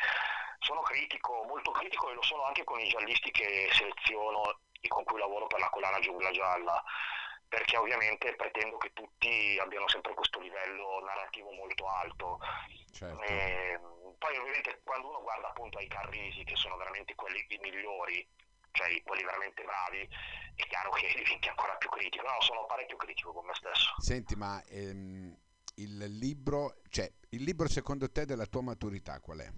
sono 0.60 0.82
critico, 0.82 1.44
molto 1.44 1.72
critico 1.72 2.10
e 2.10 2.14
lo 2.14 2.22
sono 2.22 2.44
anche 2.44 2.64
con 2.64 2.80
i 2.80 2.88
giallisti 2.88 3.32
che 3.32 3.70
seleziono 3.72 4.60
e 4.80 4.88
con 4.88 5.04
cui 5.04 5.20
lavoro 5.20 5.48
per 5.48 5.60
la 5.60 5.70
collana 5.70 6.00
Giungla 6.00 6.32
Gialla, 6.32 6.84
perché 7.48 7.78
ovviamente 7.78 8.36
pretendo 8.36 8.78
che 8.78 8.94
tutti 8.94 9.58
abbiano 9.60 9.88
sempre 9.88 10.14
questo 10.14 10.40
livello 10.40 11.02
narrativo 11.04 11.52
molto 11.52 11.88
alto. 11.88 12.40
Certo. 12.92 13.22
E, 13.24 13.34
ehm, 13.34 14.16
poi 14.18 14.38
ovviamente 14.38 14.82
quando 14.84 15.10
uno 15.10 15.22
guarda 15.22 15.50
appunto 15.50 15.78
ai 15.78 15.88
Carrisi, 15.88 16.44
che 16.44 16.56
sono 16.56 16.78
veramente 16.78 17.16
quelli 17.16 17.46
i 17.50 17.60
migliori, 17.62 18.28
cioè 18.80 19.02
quelli 19.04 19.24
veramente 19.24 19.64
bravi, 19.64 20.08
è 20.56 20.64
chiaro 20.68 20.92
che 20.92 21.12
diventi 21.14 21.50
ancora 21.50 21.76
più 21.76 21.90
critico. 21.90 22.24
No, 22.24 22.40
sono 22.40 22.66
parecchio 22.66 22.96
critico 22.96 23.34
con 23.34 23.46
me 23.46 23.54
stesso. 23.54 23.94
Senti, 23.98 24.36
ma 24.36 24.64
ehm, 24.64 25.36
il 25.76 25.98
libro, 26.18 26.78
cioè, 26.90 27.12
il 27.32 27.44
libro 27.44 27.68
secondo 27.68 28.10
te 28.10 28.26
della 28.26 28.46
tua 28.46 28.62
maturità 28.62 29.20
qual 29.20 29.40
è? 29.40 29.52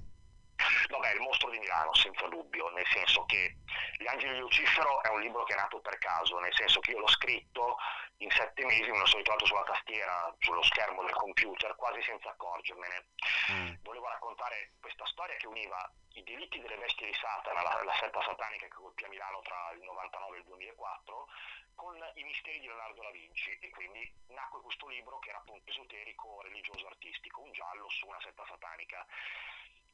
Milano, 1.72 1.94
senza 1.96 2.28
dubbio, 2.28 2.70
nel 2.72 2.86
senso 2.88 3.24
che 3.26 3.56
Gli 3.98 4.08
angeli 4.08 4.34
di 4.34 4.40
Lucifero 4.40 5.02
è 5.04 5.08
un 5.08 5.22
libro 5.22 5.44
che 5.44 5.54
è 5.54 5.58
nato 5.58 5.80
per 5.80 5.98
caso, 6.00 6.38
nel 6.40 6.54
senso 6.54 6.82
che 6.82 6.92
io 6.92 7.00
l'ho 7.00 7.08
scritto 7.08 7.78
in 8.18 8.30
sette 8.30 8.66
mesi, 8.66 8.92
me 8.92 9.00
lo 9.00 9.06
sono 9.06 9.20
ritrovato 9.20 9.46
sulla 9.46 9.64
tastiera, 9.64 10.36
sullo 10.40 10.62
schermo 10.64 11.04
del 11.04 11.14
computer, 11.14 11.76
quasi 11.76 12.02
senza 12.02 12.30
accorgermene. 12.30 13.08
Mm. 13.52 13.74
Volevo 13.84 14.08
raccontare 14.10 14.74
questa 14.82 15.06
storia 15.06 15.36
che 15.38 15.48
univa 15.48 15.90
i 16.14 16.24
delitti 16.24 16.60
delle 16.60 16.78
bestie 16.78 17.08
di 17.08 17.14
Satana, 17.14 17.62
la, 17.62 17.84
la 17.84 17.96
setta 18.00 18.22
satanica 18.22 18.66
che 18.66 18.76
colpì 18.76 19.06
a 19.06 19.08
Milano 19.08 19.40
tra 19.42 19.72
il 19.74 19.82
99 19.84 20.36
e 20.36 20.40
il 20.40 20.46
2004, 20.46 21.28
con 21.76 21.96
i 22.16 22.24
misteri 22.24 22.60
di 22.60 22.68
Leonardo 22.68 23.02
da 23.02 23.12
Vinci 23.12 23.58
e 23.60 23.70
quindi 23.70 24.14
nacque 24.28 24.62
questo 24.62 24.88
libro 24.88 25.20
che 25.20 25.30
era 25.30 25.40
appunto 25.40 25.70
esoterico, 25.72 26.42
religioso, 26.42 26.86
artistico, 26.88 27.42
un 27.42 27.52
giallo 27.54 27.88
su 27.90 28.08
una 28.08 28.20
setta 28.22 28.44
satanica. 28.46 29.06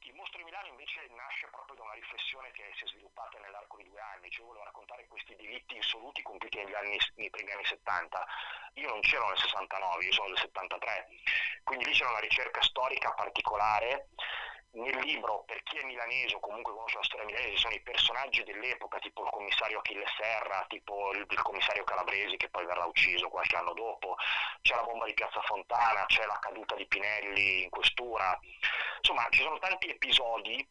Il 0.07 0.15
mostro 0.15 0.37
di 0.37 0.45
Milano 0.45 0.67
invece 0.67 1.05
nasce 1.09 1.47
proprio 1.51 1.75
da 1.75 1.83
una 1.83 1.93
riflessione 1.93 2.49
che 2.51 2.71
si 2.77 2.85
è 2.85 2.87
sviluppata 2.87 3.39
nell'arco 3.39 3.75
di 3.75 3.83
due 3.83 3.99
anni, 3.99 4.29
cioè 4.29 4.45
volevo 4.45 4.63
raccontare 4.63 5.05
questi 5.05 5.35
delitti 5.35 5.75
insoluti 5.75 6.21
compiuti 6.21 6.59
anni, 6.59 6.97
nei 7.15 7.29
primi 7.29 7.51
anni 7.51 7.65
70. 7.65 8.25
Io 8.75 8.87
non 8.87 9.01
c'ero 9.01 9.27
nel 9.27 9.37
69, 9.37 10.05
io 10.05 10.11
sono 10.13 10.27
del 10.29 10.37
73, 10.37 11.07
quindi 11.65 11.83
lì 11.83 11.91
c'era 11.91 12.11
una 12.11 12.19
ricerca 12.19 12.61
storica 12.61 13.11
particolare. 13.15 14.07
Nel 14.77 14.97
libro, 14.99 15.43
per 15.45 15.63
chi 15.63 15.77
è 15.77 15.83
milanese 15.83 16.35
o 16.35 16.39
comunque 16.39 16.71
conosce 16.71 16.97
la 16.97 17.03
storia 17.03 17.25
milanese, 17.25 17.57
sono 17.57 17.73
i 17.73 17.81
personaggi 17.81 18.43
dell'epoca, 18.43 18.99
tipo 18.99 19.23
il 19.23 19.29
commissario 19.31 19.79
Achille 19.79 20.05
Serra, 20.15 20.65
tipo 20.69 21.11
il, 21.13 21.25
il, 21.27 21.41
commissario 21.41 21.83
Calabresi 21.83 22.37
che 22.37 22.49
poi 22.49 22.65
verrà 22.65 22.85
ucciso 22.85 23.27
qualche 23.27 23.55
anno 23.55 23.73
dopo, 23.73 24.15
c'è 24.61 24.75
la 24.75 24.83
bomba 24.83 25.05
di 25.05 25.13
Piazza 25.13 25.41
Fontana, 25.41 26.05
c'è 26.05 26.25
la 26.25 26.37
caduta 26.39 26.75
di 26.75 26.85
Pinelli 26.85 27.63
in 27.63 27.69
questura, 27.69 28.37
insomma 28.97 29.27
ci 29.29 29.41
sono 29.41 29.57
tanti 29.57 29.96
episodi 29.97 30.65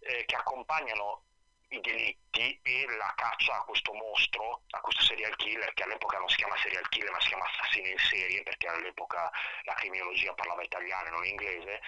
eh, 0.00 0.24
che 0.24 0.34
accompagnano 0.34 1.24
i 1.68 1.80
delitti 1.80 2.60
e 2.62 2.86
la 2.98 3.12
caccia 3.16 3.56
a 3.56 3.64
questo 3.64 3.92
mostro, 3.94 4.62
a 4.70 4.80
questo 4.80 5.02
serial 5.02 5.34
killer, 5.36 5.72
che 5.72 5.84
all'epoca 5.84 6.18
non 6.18 6.28
si 6.28 6.36
chiama 6.36 6.56
serial 6.56 6.88
killer 6.88 7.12
ma 7.12 7.20
si 7.20 7.28
chiama 7.28 7.44
assassino 7.44 7.88
in 7.88 7.98
serie, 7.98 8.42
perché 8.42 8.66
all'epoca 8.66 9.30
la 9.64 9.74
criminologia 9.74 10.34
parlava 10.34 10.62
italiano 10.62 11.08
e 11.08 11.10
non 11.10 11.24
inglese, 11.24 11.80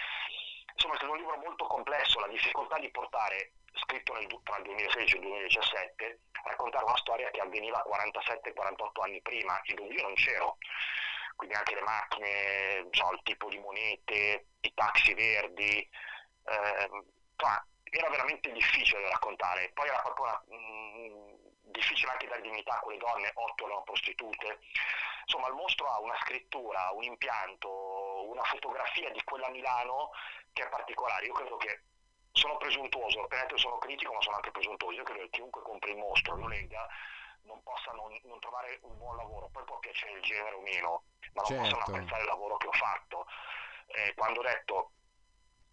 Insomma 0.75 0.95
è 0.95 0.97
stato 0.97 1.13
un 1.13 1.19
libro 1.19 1.37
molto 1.37 1.65
complesso, 1.67 2.19
la 2.19 2.27
difficoltà 2.27 2.77
di 2.79 2.91
portare, 2.91 3.53
scritto 3.71 4.13
nel, 4.13 4.27
tra 4.43 4.57
il 4.57 4.63
2016 4.63 5.15
e 5.15 5.17
il 5.19 5.23
2017, 5.23 6.19
a 6.31 6.49
raccontare 6.49 6.83
una 6.83 6.97
storia 6.97 7.31
che 7.31 7.39
avveniva 7.39 7.83
47-48 7.87 9.01
anni 9.01 9.21
prima 9.21 9.61
e 9.61 9.73
dove 9.73 9.93
io 9.93 10.01
non 10.01 10.13
c'ero. 10.15 10.57
Quindi 11.37 11.55
anche 11.55 11.75
le 11.75 11.81
macchine, 11.81 12.87
so, 12.91 13.09
il 13.11 13.21
tipo 13.23 13.47
di 13.49 13.57
monete, 13.59 14.47
i 14.61 14.73
taxi 14.73 15.13
verdi, 15.13 15.89
era 17.97 18.09
veramente 18.09 18.51
difficile 18.51 19.01
da 19.01 19.09
raccontare. 19.09 19.71
Poi 19.73 19.87
era 19.87 20.01
proprio 20.01 20.25
una, 20.25 20.43
mh, 20.47 20.55
mm, 20.55 21.33
difficile 21.71 22.11
anche 22.11 22.27
dare 22.27 22.41
dignità 22.41 22.77
a 22.77 22.79
quelle 22.79 22.99
donne, 22.99 23.31
otto 23.33 23.65
erano 23.65 23.83
prostitute. 23.83 24.59
Insomma, 25.25 25.47
il 25.47 25.55
mostro 25.55 25.87
ha 25.87 25.99
una 25.99 26.17
scrittura, 26.21 26.91
un 26.91 27.03
impianto, 27.03 28.29
una 28.29 28.43
fotografia 28.43 29.09
di 29.11 29.23
quella 29.23 29.49
Milano 29.49 30.11
che 30.53 30.63
è 30.63 30.69
particolare. 30.69 31.25
Io 31.25 31.33
credo 31.33 31.57
che 31.57 31.81
sono 32.31 32.57
presuntuoso, 32.57 33.25
detto 33.29 33.57
sono 33.57 33.77
critico 33.77 34.13
ma 34.13 34.21
sono 34.21 34.35
anche 34.35 34.51
presuntuoso, 34.51 34.97
io 34.97 35.03
credo 35.03 35.21
che 35.21 35.29
chiunque 35.29 35.61
compri 35.61 35.91
il 35.91 35.97
mostro 35.97 36.35
lo 36.35 36.47
legga 36.47 36.85
non 37.43 37.61
possa 37.63 37.91
non, 37.91 38.19
non, 38.23 38.39
trovare 38.39 38.79
un 38.81 38.97
buon 38.97 39.15
lavoro, 39.15 39.49
poi 39.49 39.63
può 39.63 39.77
piacere 39.79 40.13
il 40.13 40.23
genere 40.23 40.55
o 40.55 40.61
meno, 40.61 41.03
ma 41.33 41.43
non 41.43 41.45
certo. 41.45 41.61
possono 41.61 41.83
apprezzare 41.83 42.21
il 42.21 42.27
lavoro 42.27 42.57
che 42.57 42.67
ho 42.67 42.71
fatto. 42.71 43.27
Eh, 43.87 44.13
quando 44.15 44.39
ho 44.39 44.43
detto 44.43 44.91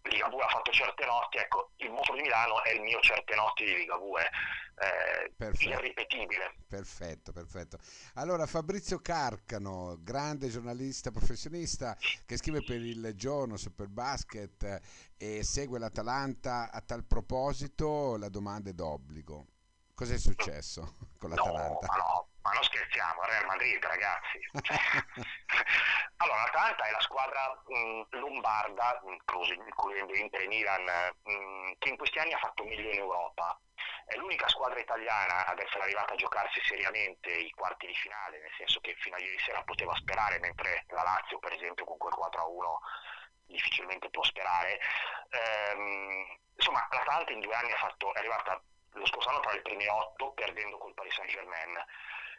Ligabue 0.09 0.43
ha 0.43 0.49
fatto 0.49 0.71
certe 0.71 1.05
notti, 1.05 1.37
ecco, 1.37 1.71
il 1.77 1.91
mostro 1.91 2.15
di 2.15 2.21
Milano 2.21 2.61
è 2.63 2.71
il 2.71 2.81
mio 2.81 2.99
certe 2.99 3.35
notti 3.35 3.63
di 3.63 3.73
Ligabue, 3.73 4.29
eh, 4.75 5.33
irripetibile. 5.59 6.55
Perfetto, 6.67 7.31
perfetto. 7.31 7.77
Allora 8.15 8.45
Fabrizio 8.45 8.99
Carcano, 8.99 9.97
grande 10.01 10.49
giornalista 10.49 11.11
professionista 11.11 11.95
che 12.25 12.37
scrive 12.37 12.63
per 12.63 12.81
il 12.81 13.13
giorno 13.15 13.55
Superbasket 13.55 14.81
e 15.17 15.43
segue 15.43 15.79
l'Atalanta, 15.79 16.69
a 16.71 16.81
tal 16.81 17.05
proposito 17.05 18.17
la 18.17 18.29
domanda 18.29 18.69
è 18.69 18.73
d'obbligo. 18.73 19.45
Cos'è 19.93 20.17
successo 20.17 20.95
con 21.17 21.29
l'Atalanta? 21.29 21.87
No, 21.87 21.97
no, 21.97 22.27
ma 22.43 22.51
non 22.51 22.63
scherziamo, 22.63 23.23
Real 23.23 23.45
Madrid 23.45 23.83
ragazzi. 23.83 24.39
allora, 26.17 26.43
l'Atalanta 26.43 26.83
è 26.83 26.91
la 26.91 26.99
squadra 26.99 27.63
mh, 27.65 28.19
lombarda, 28.19 29.01
includendo 29.03 30.13
Inter 30.13 30.41
e 30.41 30.47
Milan, 30.47 30.83
mh, 31.23 31.71
che 31.79 31.89
in 31.89 31.97
questi 31.97 32.19
anni 32.19 32.33
ha 32.33 32.37
fatto 32.39 32.63
meglio 32.65 32.91
in 32.91 32.99
Europa. 32.99 33.57
È 34.05 34.15
l'unica 34.17 34.47
squadra 34.49 34.79
italiana 34.79 35.45
ad 35.45 35.59
essere 35.59 35.83
arrivata 35.83 36.13
a 36.13 36.17
giocarsi 36.17 36.59
seriamente 36.65 37.31
i 37.31 37.49
quarti 37.51 37.87
di 37.87 37.95
finale, 37.95 38.39
nel 38.39 38.51
senso 38.57 38.79
che 38.81 38.93
fino 38.99 39.15
a 39.15 39.19
ieri 39.19 39.39
sera 39.39 39.63
poteva 39.63 39.95
sperare, 39.95 40.39
mentre 40.39 40.83
la 40.89 41.03
Lazio, 41.03 41.39
per 41.39 41.53
esempio, 41.53 41.85
con 41.85 41.97
quel 41.97 42.13
4-1 42.13 42.77
difficilmente 43.45 44.09
può 44.09 44.23
sperare. 44.23 44.79
Ehm, 45.29 46.25
insomma, 46.55 46.85
l'Atalanta 46.91 47.31
in 47.31 47.39
due 47.39 47.55
anni 47.55 47.71
fatto, 47.71 48.13
è 48.13 48.19
arrivata 48.19 48.61
lo 48.93 49.05
scorso 49.07 49.29
anno 49.29 49.39
tra 49.39 49.53
le 49.53 49.61
prime 49.61 49.89
8 49.89 50.33
perdendo 50.33 50.77
col 50.77 50.93
Paris 50.93 51.13
Saint 51.13 51.31
Germain, 51.31 51.83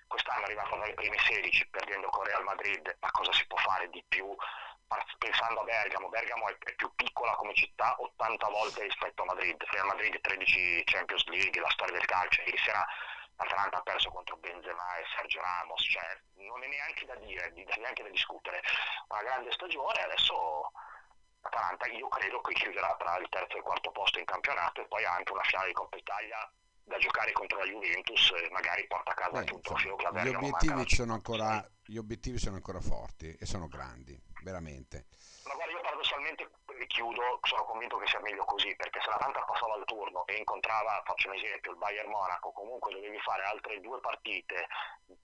quest'anno 0.07 0.43
è 0.43 0.45
arrivato 0.45 0.77
tra 0.77 0.87
le 0.87 0.95
prime 0.95 1.19
16 1.19 1.69
perdendo 1.69 2.09
con 2.09 2.25
Real 2.25 2.45
Madrid, 2.45 2.97
ma 3.01 3.11
cosa 3.11 3.33
si 3.33 3.47
può 3.47 3.59
fare 3.59 3.89
di 3.91 4.05
più? 4.09 4.35
Pensando 5.19 5.61
a 5.61 5.65
Bergamo, 5.65 6.09
Bergamo 6.09 6.49
è, 6.49 6.57
più 6.77 6.95
piccola 6.95 7.35
come 7.35 7.55
città 7.55 7.97
80 7.99 8.49
volte 8.49 8.83
rispetto 8.83 9.23
a 9.23 9.25
Madrid, 9.25 9.61
Real 9.71 9.87
Madrid 9.87 10.21
13 10.21 10.85
Champions 10.85 11.25
League, 11.27 11.61
la 11.61 11.71
storia 11.71 11.95
del 11.95 12.05
calcio, 12.05 12.43
ieri 12.43 12.59
sera 12.59 12.87
l'Atalanta 13.37 13.79
ha 13.79 13.83
perso 13.83 14.11
contro 14.11 14.37
Benzema 14.37 14.97
e 14.97 15.05
Sergio 15.17 15.41
Ramos, 15.41 15.83
cioè 15.83 16.21
non 16.35 16.63
è 16.63 16.69
neanche 16.69 17.07
da 17.07 17.15
dire, 17.17 17.51
neanche 17.53 18.03
da 18.03 18.09
discutere, 18.11 18.63
una 19.09 19.23
grande 19.23 19.51
stagione, 19.53 20.03
adesso 20.03 20.71
Atalanta 21.41 21.87
io 21.89 22.09
credo 22.09 22.41
che 22.41 22.55
chiuderà 22.55 22.95
tra 22.97 23.17
il 23.19 23.29
terzo 23.29 23.55
e 23.55 23.59
il 23.59 23.65
quarto 23.65 23.91
posto 23.91 24.19
in 24.19 24.25
campionato 24.25 24.81
e 24.81 24.87
poi 24.87 25.05
ha 25.05 25.15
anche 25.15 25.33
una 25.33 25.43
finale 25.43 25.69
di 25.69 25.75
Coppa 25.75 25.97
Italia 25.97 26.51
da 26.85 26.99
giocare 26.99 27.33
contro 27.33 27.59
la 27.59 27.65
Juventus 27.65 28.31
e 28.33 28.49
magari 28.51 28.87
porta 28.87 29.11
a 29.11 29.15
casa 29.15 29.31
Beh, 29.31 29.39
anche 29.39 29.55
un 29.55 29.61
trofeo 29.61 29.97
che 29.97 30.07
gli 30.23 30.35
obiettivi, 30.35 30.89
sono 30.89 31.13
ancora, 31.15 31.71
gli 31.83 31.97
obiettivi 31.97 32.39
sono 32.39 32.57
ancora 32.57 32.81
forti 32.81 33.35
e 33.35 33.47
sono 33.47 33.69
grandi, 33.69 34.21
veramente. 34.43 35.07
Ma 35.45 35.55
guarda, 35.55 35.73
io 35.73 35.81
paradossalmente 35.81 36.51
chiudo, 36.95 37.41
sono 37.43 37.65
convinto 37.65 37.99
che 37.99 38.07
sia 38.07 38.21
meglio 38.21 38.45
così, 38.45 38.75
perché 38.77 39.01
se 39.03 39.11
l'Atalanta 39.11 39.43
passava 39.43 39.75
al 39.75 39.85
turno 39.85 40.25
e 40.27 40.37
incontrava, 40.37 41.03
faccio 41.05 41.29
un 41.29 41.35
esempio, 41.35 41.73
il 41.73 41.79
Bayern 41.79 42.09
Monaco, 42.09 42.53
comunque 42.53 42.95
dovevi 42.95 43.19
fare 43.19 43.43
altre 43.43 43.81
due 43.81 43.99
partite, 43.99 44.67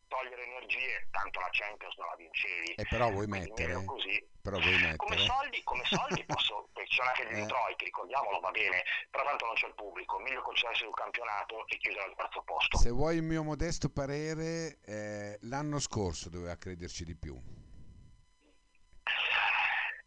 togliere 0.08 0.42
energie, 0.42 1.06
tanto 1.12 1.38
la 1.38 1.48
Champions 1.52 1.96
non 1.96 2.08
la 2.08 2.16
vincevi. 2.16 2.74
E 2.74 2.84
però 2.90 3.10
vuoi 3.10 3.26
mettere? 3.28 3.84
Così. 3.84 4.18
Però 4.42 4.58
vuoi 4.58 4.74
mettere. 4.74 4.96
Come 4.96 5.18
soldi, 5.18 5.62
come 5.62 5.84
soldi 5.84 6.24
posso, 6.26 6.68
ci 6.90 6.96
sono 6.96 7.08
anche 7.08 7.28
eh. 7.28 7.38
introiti, 7.38 7.84
ricordiamolo, 7.84 8.40
va 8.40 8.50
bene, 8.50 8.82
però 9.10 9.24
tanto 9.24 9.46
non 9.46 9.54
c'è 9.54 9.68
il 9.68 9.74
pubblico, 9.74 10.18
meglio 10.18 10.42
concentrarsi 10.42 10.82
sul 10.82 10.94
campionato 10.94 11.66
e 11.68 11.78
chiudere 11.78 12.04
al 12.04 12.16
terzo 12.16 12.42
posto. 12.42 12.78
Se 12.78 12.90
vuoi 12.90 13.16
il 13.16 13.22
mio 13.22 13.44
modesto 13.44 13.88
parere, 13.88 14.80
eh, 14.84 15.38
l'anno 15.42 15.78
scorso 15.78 16.28
doveva 16.28 16.56
crederci 16.56 17.04
di 17.04 17.14
più. 17.14 17.40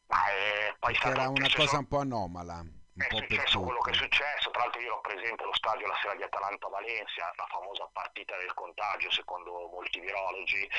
Ma 0.08 0.30
eh, 0.30 0.76
poi 0.78 1.00
era 1.02 1.30
una 1.30 1.50
cosa 1.56 1.78
un 1.78 1.88
po' 1.88 2.00
anomala 2.00 2.64
è 2.96 3.08
successo 3.10 3.60
quello 3.60 3.80
che 3.80 3.90
è 3.90 3.96
successo, 3.96 4.52
tra 4.52 4.62
l'altro 4.62 4.80
io 4.80 4.94
ho 4.94 5.02
presente 5.02 5.44
lo 5.44 5.56
stadio 5.56 5.88
la 5.88 5.98
sera 6.00 6.14
di 6.14 6.22
Atalanta-Valencia, 6.22 7.34
la 7.36 7.48
famosa 7.50 7.90
partita 7.92 8.38
del 8.38 8.54
contagio 8.54 9.10
secondo 9.10 9.68
molti 9.72 10.00
virologi. 10.00 10.70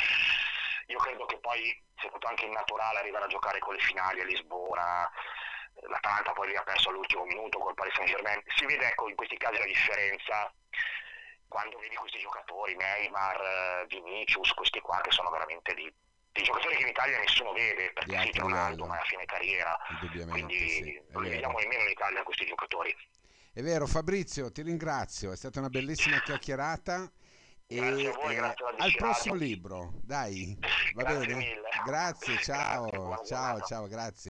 Io 0.87 0.99
credo 0.99 1.25
che 1.25 1.39
poi 1.39 1.75
sia 1.97 2.11
stato 2.11 2.29
anche 2.29 2.45
innaturale 2.45 3.01
arrivare 3.01 3.25
a 3.25 3.29
giocare 3.29 3.59
con 3.59 3.75
le 3.75 3.81
finali 3.81 4.21
a 4.21 4.25
Lisbona, 4.27 5.11
l'Atalanta 5.83 6.33
poi 6.33 6.55
ha 6.57 6.63
perso 6.63 6.91
all'ultimo 6.91 7.25
minuto 7.25 7.59
col 7.59 7.75
Paris 7.75 7.95
Saint 7.95 8.11
Germain. 8.11 8.41
Si 8.57 8.67
vede 8.67 8.87
ecco 8.87 9.09
in 9.09 9.15
questi 9.15 9.37
casi 9.37 9.59
la 9.59 9.65
differenza. 9.65 10.53
Quando 11.49 11.79
vedi 11.79 11.95
questi 11.95 12.19
giocatori, 12.19 12.75
Neymar, 12.75 13.87
Vinicius, 13.89 14.53
questi 14.55 14.81
qua 14.81 15.01
che 15.03 15.13
sono 15.13 15.31
veramente 15.31 15.73
lì 15.75 15.93
dei 16.35 16.43
giocatori 16.43 16.75
che 16.75 16.83
in 16.83 16.89
Italia 16.89 17.19
nessuno 17.19 17.53
vede 17.53 17.93
perché 17.93 18.33
sì, 18.33 18.39
Ronaldo 18.41 18.87
ma 18.87 18.97
è 18.99 19.01
a 19.01 19.05
fine 19.05 19.25
carriera. 19.25 19.79
Quindi 20.29 20.69
sì, 20.69 21.03
non 21.11 21.23
li 21.23 21.31
vediamo 21.31 21.59
nemmeno 21.59 21.85
in 21.85 21.91
Italia 21.91 22.23
questi 22.25 22.45
giocatori. 22.45 22.95
È 23.53 23.63
vero 23.63 23.87
Fabrizio 23.87 24.51
ti 24.51 24.63
ringrazio 24.63 25.31
è 25.31 25.37
stata 25.37 25.61
una 25.61 25.69
bellissima 25.69 26.21
chiacchierata 26.21 27.09
e 27.69 27.77
grazie 27.77 28.09
a 28.09 28.13
voi, 28.15 28.35
grazie 28.35 28.67
al 28.79 28.95
prossimo 28.97 29.35
libro 29.37 29.93
dai 30.03 30.59
va 30.95 31.03
grazie 31.05 31.27
bene? 31.27 31.35
mille. 31.39 31.69
grazie 31.85 32.39
ciao 32.43 32.91
grazie, 32.91 33.27
ciao 33.27 33.61
ciao 33.61 33.87
grazie 33.87 34.31